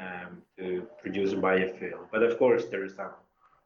um, 0.00 0.42
to 0.58 0.86
produce 1.00 1.32
biofuel. 1.34 2.00
But 2.12 2.22
of 2.22 2.38
course, 2.38 2.66
there 2.66 2.84
is 2.84 2.94
some 2.94 3.12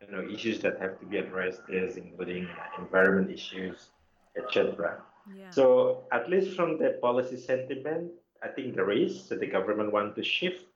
you 0.00 0.12
know 0.12 0.22
issues 0.28 0.60
that 0.60 0.80
have 0.80 0.98
to 1.00 1.06
be 1.06 1.18
addressed, 1.18 1.62
is 1.68 1.96
including 1.96 2.48
environment 2.78 3.30
issues, 3.30 3.90
etc. 4.36 5.02
Yeah. 5.34 5.50
So 5.50 6.04
at 6.12 6.28
least 6.30 6.56
from 6.56 6.78
the 6.78 6.98
policy 7.00 7.36
sentiment, 7.36 8.10
I 8.42 8.48
think 8.48 8.74
there 8.74 8.90
is 8.90 9.28
that 9.28 9.40
the 9.40 9.46
government 9.46 9.92
want 9.92 10.16
to 10.16 10.22
shift, 10.22 10.66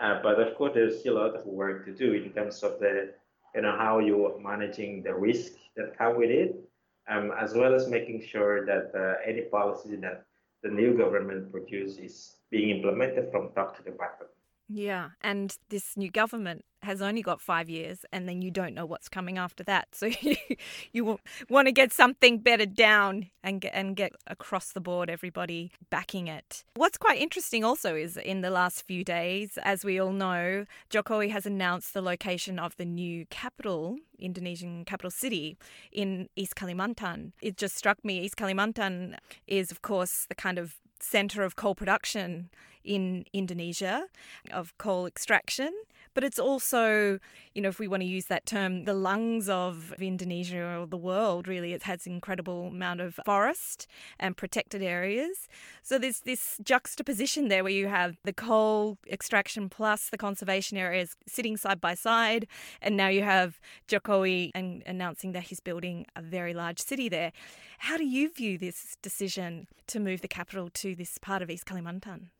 uh, 0.00 0.20
but 0.22 0.40
of 0.40 0.56
course 0.56 0.72
there's 0.74 1.00
still 1.00 1.18
a 1.18 1.22
lot 1.26 1.34
of 1.36 1.46
work 1.46 1.84
to 1.86 1.92
do 1.92 2.12
in 2.12 2.30
terms 2.30 2.62
of 2.62 2.78
the 2.78 3.12
you 3.54 3.62
know 3.62 3.76
how 3.76 3.98
you 3.98 4.26
are 4.26 4.38
managing 4.38 5.02
the 5.02 5.14
risk 5.14 5.52
that 5.76 5.98
come 5.98 6.16
with 6.16 6.30
it, 6.30 6.56
um, 7.08 7.32
as 7.38 7.54
well 7.54 7.74
as 7.74 7.88
making 7.88 8.22
sure 8.22 8.64
that 8.66 8.92
uh, 8.94 9.14
any 9.28 9.42
policy 9.42 9.96
that 9.96 10.24
the 10.62 10.68
new 10.68 10.96
government 10.96 11.50
produce 11.50 11.96
is 11.98 12.36
being 12.50 12.70
implemented 12.76 13.30
from 13.30 13.50
top 13.54 13.76
to 13.76 13.82
the 13.82 13.90
bottom. 13.90 14.26
Yeah, 14.72 15.10
and 15.20 15.56
this 15.68 15.96
new 15.96 16.12
government 16.12 16.64
has 16.82 17.02
only 17.02 17.22
got 17.22 17.40
five 17.40 17.68
years, 17.68 18.06
and 18.12 18.28
then 18.28 18.40
you 18.40 18.52
don't 18.52 18.72
know 18.72 18.86
what's 18.86 19.08
coming 19.08 19.36
after 19.36 19.64
that. 19.64 19.88
So 20.00 20.06
you, 20.06 20.36
you 20.92 21.18
want 21.50 21.66
to 21.66 21.72
get 21.72 21.92
something 21.92 22.38
better 22.38 22.64
down 22.64 23.28
and 23.42 23.60
get, 23.60 23.74
and 23.74 23.94
get 23.94 24.12
across 24.26 24.72
the 24.72 24.80
board 24.80 25.10
everybody 25.10 25.72
backing 25.90 26.26
it. 26.26 26.64
What's 26.74 26.96
quite 26.96 27.20
interesting 27.20 27.64
also 27.64 27.94
is 27.94 28.16
in 28.16 28.40
the 28.40 28.48
last 28.48 28.86
few 28.86 29.04
days, 29.04 29.58
as 29.62 29.84
we 29.84 30.00
all 30.00 30.12
know, 30.12 30.64
Jokowi 30.88 31.30
has 31.32 31.44
announced 31.44 31.92
the 31.92 32.00
location 32.00 32.58
of 32.58 32.76
the 32.76 32.86
new 32.86 33.26
capital, 33.26 33.98
Indonesian 34.18 34.86
capital 34.86 35.10
city, 35.10 35.58
in 35.92 36.28
East 36.34 36.54
Kalimantan. 36.54 37.32
It 37.42 37.58
just 37.58 37.76
struck 37.76 38.02
me, 38.02 38.20
East 38.20 38.36
Kalimantan 38.36 39.16
is, 39.46 39.70
of 39.70 39.82
course, 39.82 40.24
the 40.28 40.34
kind 40.34 40.58
of 40.58 40.76
center 41.02 41.42
of 41.42 41.56
coal 41.56 41.74
production 41.74 42.50
in 42.84 43.24
Indonesia, 43.32 44.06
of 44.52 44.76
coal 44.78 45.06
extraction. 45.06 45.72
But 46.14 46.24
it's 46.24 46.38
also, 46.38 47.18
you 47.54 47.62
know, 47.62 47.68
if 47.68 47.78
we 47.78 47.88
want 47.88 48.02
to 48.02 48.06
use 48.06 48.26
that 48.26 48.46
term, 48.46 48.84
the 48.84 48.94
lungs 48.94 49.48
of 49.48 49.94
Indonesia 49.98 50.62
or 50.62 50.86
the 50.86 50.96
world, 50.96 51.46
really. 51.46 51.72
It 51.72 51.84
has 51.84 52.06
incredible 52.06 52.68
amount 52.68 53.00
of 53.00 53.18
forest 53.24 53.86
and 54.18 54.36
protected 54.36 54.82
areas. 54.82 55.48
So 55.82 55.98
there's 55.98 56.20
this 56.20 56.58
juxtaposition 56.62 57.48
there 57.48 57.62
where 57.62 57.72
you 57.72 57.88
have 57.88 58.16
the 58.24 58.32
coal 58.32 58.98
extraction 59.08 59.68
plus 59.68 60.08
the 60.08 60.18
conservation 60.18 60.76
areas 60.76 61.16
sitting 61.26 61.56
side 61.56 61.80
by 61.80 61.94
side, 61.94 62.46
and 62.80 62.96
now 62.96 63.08
you 63.08 63.22
have 63.22 63.60
Jokowi 63.88 64.50
and 64.54 64.82
announcing 64.86 65.32
that 65.32 65.44
he's 65.44 65.60
building 65.60 66.06
a 66.16 66.22
very 66.22 66.54
large 66.54 66.80
city 66.80 67.08
there. 67.08 67.32
How 67.78 67.96
do 67.96 68.04
you 68.04 68.30
view 68.30 68.58
this 68.58 68.96
decision 69.02 69.66
to 69.86 70.00
move 70.00 70.20
the 70.20 70.28
capital 70.28 70.68
to 70.74 70.94
this 70.94 71.18
part 71.18 71.42
of 71.42 71.50
East 71.50 71.66
Kalimantan? 71.66 72.30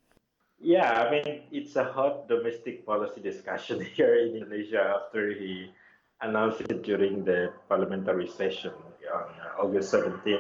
Yeah, 0.61 0.93
I 0.93 1.11
mean, 1.11 1.43
it's 1.51 1.75
a 1.77 1.85
hot 1.85 2.29
domestic 2.29 2.85
policy 2.85 3.21
discussion 3.21 3.81
here 3.97 4.15
in 4.15 4.37
Indonesia 4.37 5.01
after 5.01 5.33
he 5.33 5.73
announced 6.21 6.61
it 6.61 6.83
during 6.83 7.25
the 7.25 7.53
parliamentary 7.69 8.29
session 8.29 8.73
on 9.13 9.25
August 9.59 9.91
17. 9.91 10.39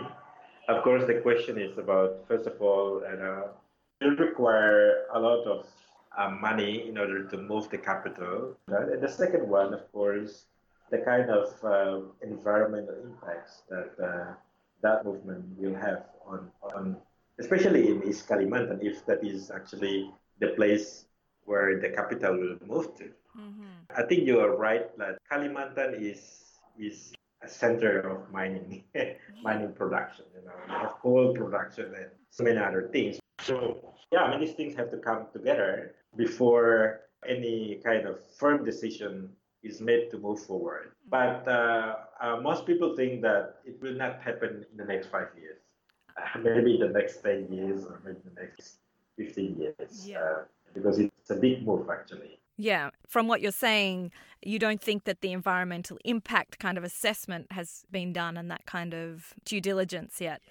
Of 0.69 0.85
course, 0.85 1.07
the 1.07 1.21
question 1.21 1.59
is 1.59 1.79
about, 1.79 2.29
first 2.29 2.47
of 2.47 2.61
all, 2.61 3.03
uh, 3.03 3.49
it 4.01 4.05
will 4.05 4.17
require 4.17 5.07
a 5.15 5.19
lot 5.19 5.47
of 5.47 5.67
uh, 6.17 6.31
money 6.31 6.87
in 6.89 6.99
order 6.99 7.25
to 7.25 7.37
move 7.39 7.71
the 7.71 7.79
capital. 7.79 8.57
Right? 8.69 8.89
And 8.89 9.03
the 9.03 9.09
second 9.09 9.49
one, 9.49 9.73
of 9.73 9.91
course, 9.91 10.45
the 10.91 10.99
kind 10.99 11.31
of 11.31 11.49
uh, 11.65 12.07
environmental 12.23 12.95
impacts 13.03 13.63
that 13.71 13.91
uh, 14.03 14.35
that 14.83 15.05
movement 15.05 15.45
will 15.57 15.75
have 15.75 16.05
on, 16.27 16.51
on 16.75 16.97
especially 17.40 17.88
in 17.88 18.05
East 18.05 18.29
Kalimantan, 18.29 18.85
if 18.85 19.05
that 19.07 19.24
is 19.24 19.50
actually 19.50 20.12
the 20.38 20.48
place 20.48 21.07
where 21.44 21.81
the 21.81 21.88
capital 21.88 22.37
will 22.37 22.59
move 22.66 22.94
to. 22.96 23.09
Mm-hmm. 23.37 23.96
I 23.96 24.03
think 24.05 24.26
you 24.26 24.38
are 24.40 24.55
right 24.57 24.87
that 24.98 25.18
Kalimantan 25.31 26.00
is 26.00 26.20
is 26.79 27.12
a 27.42 27.48
center 27.48 28.00
of 28.00 28.31
mining 28.31 28.85
mining 29.42 29.72
production. 29.72 30.26
You 30.37 30.44
know, 30.46 30.57
you 30.68 30.74
have 30.74 30.94
coal 31.03 31.35
production 31.35 31.87
and 31.96 32.11
so 32.31 32.44
many 32.44 32.59
other 32.59 32.88
things. 32.92 33.18
So 33.40 33.94
yeah, 34.12 34.22
I 34.24 34.31
mean 34.31 34.40
these 34.40 34.55
things 34.55 34.76
have 34.76 34.90
to 34.90 34.98
come 34.98 35.26
together 35.33 35.94
before 36.16 37.09
any 37.26 37.81
kind 37.85 38.07
of 38.07 38.18
firm 38.38 38.64
decision 38.64 39.31
is 39.62 39.81
made 39.81 40.11
to 40.11 40.18
move 40.18 40.40
forward. 40.40 40.92
Mm-hmm. 40.92 41.11
But 41.16 41.48
uh, 41.48 41.94
uh, 42.20 42.40
most 42.40 42.66
people 42.66 42.96
think 42.96 43.22
that 43.22 43.61
it 43.64 43.81
will 43.81 43.94
not 43.94 44.20
happen 44.20 44.66
in 44.70 44.76
the 44.76 44.85
next 44.85 45.07
five 45.09 45.29
years. 45.40 45.60
maybe 46.42 46.79
the 46.79 46.88
next 46.88 47.23
10 47.23 47.49
years 47.53 47.85
or 47.85 48.01
maybe 48.05 48.18
the 48.25 48.40
next 48.40 48.77
15 49.16 49.57
years 49.57 50.09
yeah. 50.09 50.18
uh, 50.18 50.42
because 50.75 50.99
it's 50.99 51.31
a 51.31 51.37
big 51.37 51.66
move 51.66 51.88
actually. 51.90 52.38
Yeah, 52.57 52.90
from 53.09 53.27
what 53.27 53.40
you're 53.40 53.53
saying, 53.53 54.12
you 54.42 54.59
don't 54.59 54.83
think 54.83 55.05
that 55.05 55.23
the 55.23 55.33
environmental 55.33 55.99
impact 56.05 56.59
kind 56.59 56.77
of 56.77 56.85
assessment 56.85 57.53
has 57.53 57.85
been 57.90 58.12
done 58.12 58.37
and 58.37 58.51
that 58.51 58.66
kind 58.66 58.92
of 58.92 59.33
due 59.46 59.62
diligence 59.62 60.20
yet. 60.20 60.42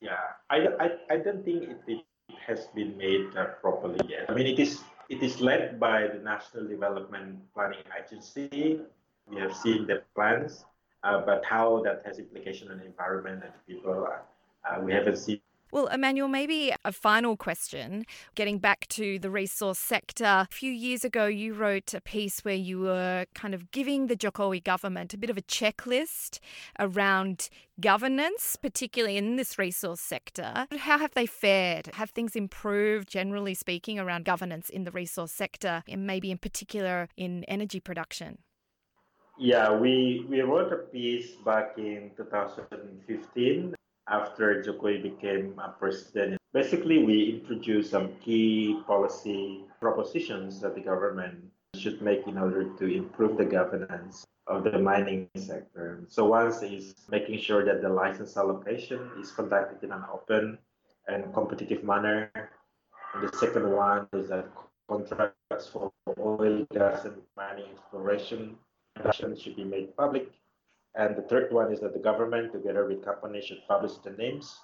Yeah, 0.00 0.18
I, 0.50 0.66
I, 0.78 0.90
I 1.10 1.16
don't 1.16 1.44
think 1.44 1.62
it, 1.62 1.80
it 1.86 2.04
has 2.46 2.66
been 2.74 2.96
made 2.98 3.34
uh, 3.36 3.46
properly 3.62 3.98
yet. 4.08 4.26
I 4.28 4.34
mean, 4.34 4.46
it 4.46 4.58
is 4.58 4.82
it 5.08 5.22
is 5.22 5.40
led 5.40 5.80
by 5.80 6.06
the 6.06 6.18
National 6.18 6.68
Development 6.68 7.38
Planning 7.54 7.84
Agency. 7.98 8.80
We 9.26 9.40
have 9.40 9.56
seen 9.56 9.86
the 9.86 10.02
plans, 10.14 10.66
uh, 11.02 11.22
but 11.24 11.44
how 11.44 11.82
that 11.84 12.02
has 12.04 12.18
implication 12.18 12.70
on 12.70 12.78
the 12.78 12.84
environment 12.84 13.42
and 13.42 13.52
people, 13.66 14.06
uh, 14.06 14.18
uh, 14.64 14.80
we 14.80 14.92
haven't 14.92 15.16
seen. 15.16 15.40
Well, 15.70 15.88
Emmanuel, 15.88 16.28
maybe 16.28 16.72
a 16.82 16.92
final 16.92 17.36
question. 17.36 18.06
Getting 18.34 18.58
back 18.58 18.86
to 18.88 19.18
the 19.18 19.30
resource 19.30 19.78
sector, 19.78 20.24
a 20.24 20.48
few 20.50 20.72
years 20.72 21.04
ago 21.04 21.26
you 21.26 21.52
wrote 21.52 21.92
a 21.92 22.00
piece 22.00 22.40
where 22.40 22.54
you 22.54 22.80
were 22.80 23.26
kind 23.34 23.52
of 23.54 23.70
giving 23.70 24.06
the 24.06 24.16
Jokowi 24.16 24.64
government 24.64 25.12
a 25.12 25.18
bit 25.18 25.28
of 25.28 25.36
a 25.36 25.42
checklist 25.42 26.38
around 26.78 27.50
governance, 27.80 28.56
particularly 28.56 29.18
in 29.18 29.36
this 29.36 29.58
resource 29.58 30.00
sector. 30.00 30.66
How 30.78 30.98
have 30.98 31.12
they 31.12 31.26
fared? 31.26 31.88
Have 31.94 32.10
things 32.10 32.34
improved, 32.34 33.06
generally 33.06 33.52
speaking, 33.52 33.98
around 33.98 34.24
governance 34.24 34.70
in 34.70 34.84
the 34.84 34.90
resource 34.90 35.32
sector, 35.32 35.82
and 35.86 36.06
maybe 36.06 36.30
in 36.30 36.38
particular 36.38 37.10
in 37.18 37.44
energy 37.44 37.78
production? 37.78 38.38
Yeah, 39.38 39.70
we, 39.76 40.24
we 40.30 40.40
wrote 40.40 40.72
a 40.72 40.78
piece 40.78 41.32
back 41.44 41.74
in 41.76 42.10
2015 42.16 43.74
after 44.10 44.62
Jokowi 44.62 45.02
became 45.02 45.58
a 45.58 45.68
president. 45.68 46.38
Basically, 46.52 47.04
we 47.04 47.40
introduced 47.40 47.90
some 47.90 48.14
key 48.24 48.80
policy 48.86 49.64
propositions 49.80 50.60
that 50.60 50.74
the 50.74 50.80
government 50.80 51.44
should 51.74 52.00
make 52.00 52.26
in 52.26 52.38
order 52.38 52.64
to 52.76 52.86
improve 52.86 53.36
the 53.36 53.44
governance 53.44 54.26
of 54.46 54.64
the 54.64 54.78
mining 54.78 55.28
sector. 55.36 56.04
So 56.08 56.24
one 56.24 56.48
is 56.48 56.94
making 57.10 57.38
sure 57.38 57.64
that 57.64 57.82
the 57.82 57.88
license 57.88 58.36
allocation 58.36 59.10
is 59.20 59.30
conducted 59.30 59.84
in 59.84 59.92
an 59.92 60.04
open 60.12 60.58
and 61.06 61.32
competitive 61.34 61.84
manner. 61.84 62.30
And 63.14 63.28
the 63.28 63.36
second 63.36 63.70
one 63.70 64.08
is 64.14 64.30
that 64.30 64.48
contracts 64.88 65.66
for 65.70 65.92
oil, 66.18 66.66
gas, 66.72 67.04
and 67.04 67.16
mining 67.36 67.66
exploration 67.74 68.56
should 69.12 69.56
be 69.56 69.64
made 69.64 69.96
public. 69.96 70.32
And 70.98 71.14
the 71.14 71.22
third 71.22 71.52
one 71.52 71.72
is 71.72 71.78
that 71.78 71.92
the 71.92 72.00
government, 72.00 72.52
together 72.52 72.84
with 72.84 73.04
companies, 73.04 73.44
should 73.44 73.62
publish 73.68 73.92
the 74.02 74.10
names 74.10 74.58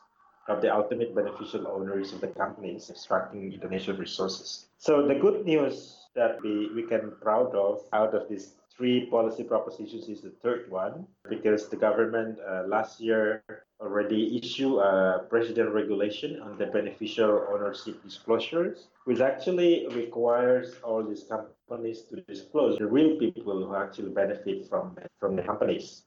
of 0.48 0.60
the 0.60 0.74
ultimate 0.74 1.14
beneficial 1.14 1.68
owners 1.68 2.12
of 2.12 2.20
the 2.20 2.26
companies 2.26 2.90
extracting 2.90 3.52
Indonesian 3.52 3.96
resources. 3.96 4.66
So 4.76 5.06
the 5.06 5.14
good 5.14 5.46
news 5.46 6.08
that 6.16 6.42
we, 6.42 6.72
we 6.74 6.82
can 6.82 7.12
proud 7.22 7.54
of 7.54 7.82
out 7.92 8.14
of 8.16 8.28
these 8.28 8.54
three 8.76 9.06
policy 9.06 9.44
propositions 9.44 10.08
is 10.08 10.22
the 10.22 10.34
third 10.42 10.68
one 10.68 11.06
because 11.30 11.68
the 11.68 11.76
government 11.76 12.40
uh, 12.40 12.64
last 12.66 13.00
year 13.00 13.44
already 13.80 14.36
issued 14.36 14.80
a 14.80 15.26
president 15.30 15.70
regulation 15.70 16.40
on 16.42 16.58
the 16.58 16.66
beneficial 16.66 17.46
ownership 17.52 18.02
disclosures 18.02 18.88
which 19.04 19.20
actually 19.20 19.86
requires 19.92 20.74
all 20.82 21.04
these 21.04 21.24
companies 21.24 22.02
to 22.02 22.20
disclose 22.22 22.76
the 22.78 22.86
real 22.86 23.16
people 23.18 23.64
who 23.64 23.76
actually 23.76 24.10
benefit 24.10 24.68
from 24.68 24.96
from 25.20 25.36
the 25.36 25.42
companies 25.42 26.02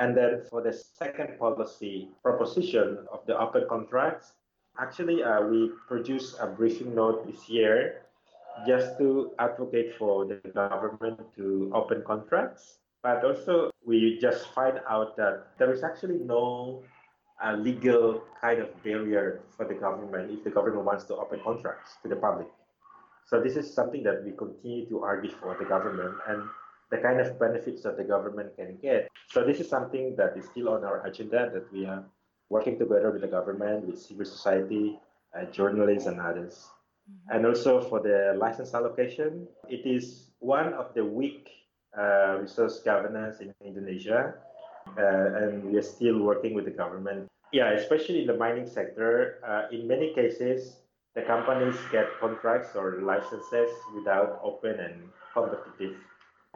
and 0.00 0.16
then 0.16 0.40
for 0.48 0.62
the 0.62 0.72
second 0.72 1.38
policy 1.38 2.08
proposition 2.22 3.06
of 3.12 3.20
the 3.26 3.38
open 3.38 3.66
contracts, 3.68 4.32
actually 4.80 5.22
uh, 5.22 5.42
we 5.42 5.70
produced 5.86 6.36
a 6.40 6.46
briefing 6.46 6.94
note 6.94 7.26
this 7.26 7.48
year 7.50 8.00
just 8.66 8.96
to 8.98 9.30
advocate 9.38 9.94
for 9.98 10.24
the 10.24 10.40
government 10.54 11.20
to 11.36 11.70
open 11.74 12.02
contracts. 12.06 12.78
But 13.02 13.22
also 13.24 13.70
we 13.84 14.18
just 14.20 14.48
find 14.54 14.80
out 14.88 15.16
that 15.18 15.48
there 15.58 15.72
is 15.72 15.84
actually 15.84 16.18
no 16.18 16.82
uh, 17.44 17.56
legal 17.56 18.22
kind 18.40 18.60
of 18.60 18.68
barrier 18.82 19.40
for 19.54 19.66
the 19.66 19.74
government 19.74 20.30
if 20.30 20.44
the 20.44 20.50
government 20.50 20.84
wants 20.84 21.04
to 21.04 21.16
open 21.16 21.40
contracts 21.44 21.96
to 22.02 22.08
the 22.08 22.16
public. 22.16 22.48
So 23.26 23.38
this 23.40 23.54
is 23.54 23.72
something 23.72 24.02
that 24.04 24.24
we 24.24 24.32
continue 24.32 24.88
to 24.88 25.02
argue 25.02 25.30
for 25.30 25.56
the 25.58 25.66
government 25.66 26.14
and 26.26 26.42
the 26.90 26.98
kind 26.98 27.20
of 27.20 27.38
benefits 27.38 27.82
that 27.82 27.96
the 27.96 28.04
government 28.04 28.56
can 28.56 28.76
get. 28.82 29.08
So 29.28 29.44
this 29.44 29.60
is 29.60 29.68
something 29.68 30.16
that 30.16 30.36
is 30.36 30.44
still 30.46 30.68
on 30.70 30.84
our 30.84 31.06
agenda 31.06 31.50
that 31.54 31.72
we 31.72 31.86
are 31.86 32.04
working 32.48 32.78
together 32.78 33.10
with 33.10 33.22
the 33.22 33.28
government, 33.28 33.86
with 33.86 33.98
civil 33.98 34.24
society, 34.24 34.98
uh, 35.36 35.44
journalists, 35.46 36.08
and 36.08 36.20
others. 36.20 36.66
Mm-hmm. 37.08 37.36
And 37.36 37.46
also 37.46 37.80
for 37.80 38.00
the 38.00 38.36
license 38.36 38.74
allocation, 38.74 39.46
it 39.68 39.86
is 39.86 40.30
one 40.40 40.74
of 40.74 40.92
the 40.94 41.04
weak 41.04 41.48
uh, 41.96 42.38
resource 42.40 42.80
governance 42.80 43.38
in 43.40 43.54
Indonesia, 43.64 44.34
uh, 44.98 45.42
and 45.42 45.64
we 45.64 45.78
are 45.78 45.82
still 45.82 46.18
working 46.18 46.54
with 46.54 46.64
the 46.64 46.70
government. 46.70 47.28
Yeah, 47.52 47.72
especially 47.72 48.22
in 48.22 48.26
the 48.26 48.36
mining 48.36 48.66
sector, 48.66 49.38
uh, 49.46 49.74
in 49.74 49.86
many 49.86 50.14
cases, 50.14 50.76
the 51.14 51.22
companies 51.22 51.74
get 51.90 52.06
contracts 52.20 52.76
or 52.76 53.00
licenses 53.02 53.70
without 53.94 54.40
open 54.42 54.78
and 54.78 55.10
competitive 55.34 55.98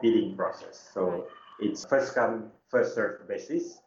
bidding 0.01 0.35
process. 0.35 0.89
So 0.93 1.27
it's 1.59 1.85
first 1.85 2.15
come, 2.15 2.51
first 2.69 2.95
served 2.95 3.27
basis. 3.27 3.79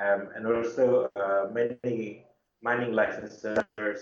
Um, 0.00 0.28
and 0.34 0.46
also 0.46 1.10
uh, 1.16 1.48
many 1.52 2.24
mining 2.62 2.92
licenses 2.92 3.58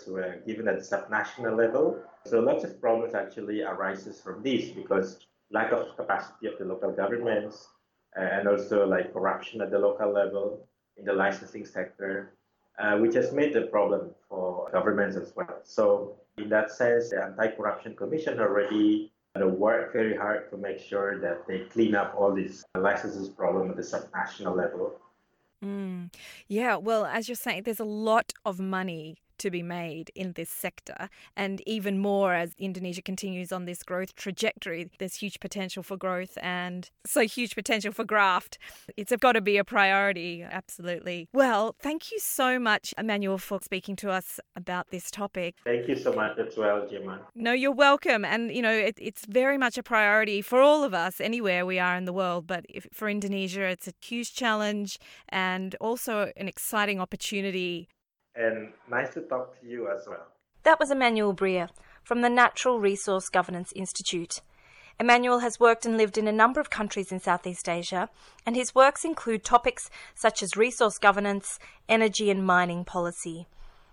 were 0.08 0.40
given 0.46 0.66
at 0.68 0.78
the 0.78 0.84
subnational 0.84 1.56
level. 1.56 1.98
So 2.26 2.40
lots 2.40 2.64
of 2.64 2.80
problems 2.80 3.14
actually 3.14 3.62
arises 3.62 4.20
from 4.20 4.42
this 4.42 4.70
because 4.70 5.18
lack 5.50 5.72
of 5.72 5.96
capacity 5.96 6.46
of 6.46 6.58
the 6.58 6.64
local 6.64 6.90
governments 6.90 7.68
uh, 8.16 8.22
and 8.22 8.48
also 8.48 8.86
like 8.86 9.12
corruption 9.12 9.60
at 9.60 9.70
the 9.70 9.78
local 9.78 10.12
level 10.12 10.66
in 10.96 11.04
the 11.04 11.12
licensing 11.12 11.66
sector, 11.66 12.34
uh, 12.78 12.96
which 12.98 13.14
has 13.14 13.32
made 13.32 13.52
the 13.52 13.62
problem 13.62 14.10
for 14.28 14.68
governments 14.72 15.16
as 15.16 15.32
well. 15.36 15.60
So 15.62 16.16
in 16.38 16.48
that 16.48 16.70
sense, 16.70 17.10
the 17.10 17.22
Anti-Corruption 17.22 17.94
Commission 17.94 18.40
already 18.40 19.12
to 19.36 19.48
work 19.48 19.92
very 19.92 20.16
hard 20.16 20.50
to 20.50 20.56
make 20.56 20.78
sure 20.78 21.18
that 21.20 21.46
they 21.46 21.60
clean 21.60 21.94
up 21.94 22.14
all 22.16 22.32
these 22.32 22.64
licenses 22.76 23.28
problem 23.28 23.70
at 23.70 23.76
the 23.76 23.82
subnational 23.82 24.56
level. 24.56 24.92
Mm. 25.64 26.12
Yeah, 26.48 26.76
well, 26.76 27.04
as 27.04 27.28
you're 27.28 27.34
saying, 27.34 27.62
there's 27.64 27.80
a 27.80 27.84
lot 27.84 28.32
of 28.44 28.60
money 28.60 29.16
to 29.38 29.50
be 29.50 29.62
made 29.62 30.10
in 30.14 30.32
this 30.32 30.50
sector. 30.50 31.08
And 31.36 31.62
even 31.66 31.98
more 31.98 32.34
as 32.34 32.54
Indonesia 32.58 33.02
continues 33.02 33.52
on 33.52 33.64
this 33.64 33.82
growth 33.82 34.14
trajectory, 34.14 34.90
there's 34.98 35.16
huge 35.16 35.40
potential 35.40 35.82
for 35.82 35.96
growth 35.96 36.38
and 36.42 36.90
so 37.06 37.22
huge 37.22 37.54
potential 37.54 37.92
for 37.92 38.04
graft. 38.04 38.58
It's 38.96 39.12
got 39.16 39.32
to 39.32 39.40
be 39.40 39.56
a 39.56 39.64
priority, 39.64 40.42
absolutely. 40.42 41.28
Well, 41.32 41.74
thank 41.80 42.12
you 42.12 42.18
so 42.18 42.58
much, 42.58 42.94
Emmanuel, 42.96 43.38
for 43.38 43.60
speaking 43.62 43.96
to 43.96 44.10
us 44.10 44.40
about 44.56 44.90
this 44.90 45.10
topic. 45.10 45.56
Thank 45.64 45.88
you 45.88 45.96
so 45.96 46.12
much 46.12 46.38
as 46.38 46.56
well, 46.56 46.82
Jemma. 46.82 47.18
No, 47.34 47.52
you're 47.52 47.72
welcome. 47.72 48.24
And, 48.24 48.54
you 48.54 48.62
know, 48.62 48.72
it, 48.72 48.96
it's 49.00 49.24
very 49.26 49.58
much 49.58 49.78
a 49.78 49.82
priority 49.82 50.42
for 50.42 50.60
all 50.60 50.84
of 50.84 50.94
us 50.94 51.20
anywhere 51.20 51.64
we 51.64 51.78
are 51.78 51.96
in 51.96 52.04
the 52.04 52.12
world. 52.12 52.46
But 52.46 52.66
if, 52.68 52.86
for 52.92 53.08
Indonesia, 53.08 53.62
it's 53.62 53.88
a 53.88 53.92
huge 54.00 54.34
challenge 54.34 54.98
and 55.28 55.74
also 55.80 56.32
an 56.36 56.48
exciting 56.48 57.00
opportunity 57.00 57.88
and 58.36 58.72
nice 58.90 59.14
to 59.14 59.22
talk 59.22 59.60
to 59.60 59.66
you 59.66 59.88
as 59.88 60.06
well. 60.06 60.26
That 60.64 60.80
was 60.80 60.90
Emmanuel 60.90 61.32
Bria 61.32 61.68
from 62.02 62.20
the 62.20 62.30
Natural 62.30 62.80
Resource 62.80 63.28
Governance 63.28 63.72
Institute. 63.74 64.40
Emmanuel 65.00 65.40
has 65.40 65.58
worked 65.58 65.84
and 65.84 65.96
lived 65.96 66.16
in 66.16 66.28
a 66.28 66.32
number 66.32 66.60
of 66.60 66.70
countries 66.70 67.10
in 67.10 67.18
Southeast 67.18 67.68
Asia, 67.68 68.08
and 68.46 68.54
his 68.54 68.74
works 68.74 69.04
include 69.04 69.42
topics 69.42 69.90
such 70.14 70.42
as 70.42 70.56
resource 70.56 70.98
governance, 70.98 71.58
energy, 71.88 72.30
and 72.30 72.46
mining 72.46 72.84
policy. 72.84 73.46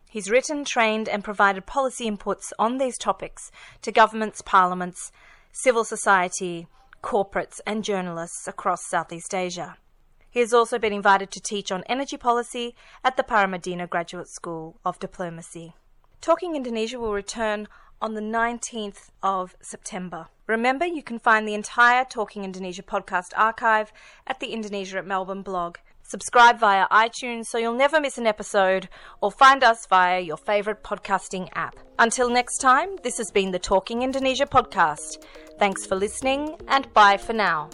He's 0.09 0.29
written, 0.29 0.63
trained, 0.63 1.09
and 1.09 1.23
provided 1.23 1.65
policy 1.65 2.09
inputs 2.09 2.51
on 2.59 2.77
these 2.77 2.97
topics 2.97 3.51
to 3.81 3.91
governments, 3.91 4.41
parliaments, 4.41 5.11
civil 5.51 5.83
society, 5.83 6.67
corporates, 7.01 7.61
and 7.65 7.83
journalists 7.83 8.47
across 8.47 8.87
Southeast 8.87 9.33
Asia. 9.33 9.77
He 10.31 10.39
has 10.39 10.53
also 10.53 10.79
been 10.79 10.93
invited 10.93 11.29
to 11.31 11.41
teach 11.41 11.71
on 11.71 11.83
energy 11.83 12.15
policy 12.15 12.73
at 13.03 13.17
the 13.17 13.23
Paramadina 13.23 13.87
Graduate 13.87 14.29
School 14.29 14.79
of 14.85 14.97
Diplomacy. 14.97 15.73
Talking 16.21 16.55
Indonesia 16.55 16.99
will 16.99 17.13
return 17.13 17.67
on 18.01 18.13
the 18.13 18.21
19th 18.21 19.09
of 19.21 19.55
September. 19.61 20.27
Remember, 20.47 20.85
you 20.85 21.03
can 21.03 21.19
find 21.19 21.47
the 21.47 21.53
entire 21.53 22.05
Talking 22.05 22.45
Indonesia 22.45 22.81
podcast 22.81 23.33
archive 23.35 23.91
at 24.25 24.39
the 24.39 24.53
Indonesia 24.53 24.97
at 24.97 25.05
Melbourne 25.05 25.41
blog. 25.41 25.77
Subscribe 26.01 26.59
via 26.59 26.87
iTunes 26.89 27.45
so 27.45 27.57
you'll 27.57 27.73
never 27.73 27.99
miss 27.99 28.17
an 28.17 28.25
episode, 28.25 28.89
or 29.21 29.31
find 29.31 29.63
us 29.63 29.85
via 29.85 30.19
your 30.19 30.37
favourite 30.37 30.81
podcasting 30.81 31.49
app. 31.55 31.75
Until 31.99 32.29
next 32.29 32.57
time, 32.57 32.97
this 33.03 33.17
has 33.17 33.31
been 33.31 33.51
the 33.51 33.59
Talking 33.59 34.01
Indonesia 34.01 34.45
podcast. 34.45 35.23
Thanks 35.59 35.85
for 35.85 35.95
listening, 35.95 36.55
and 36.67 36.91
bye 36.93 37.17
for 37.17 37.33
now. 37.33 37.69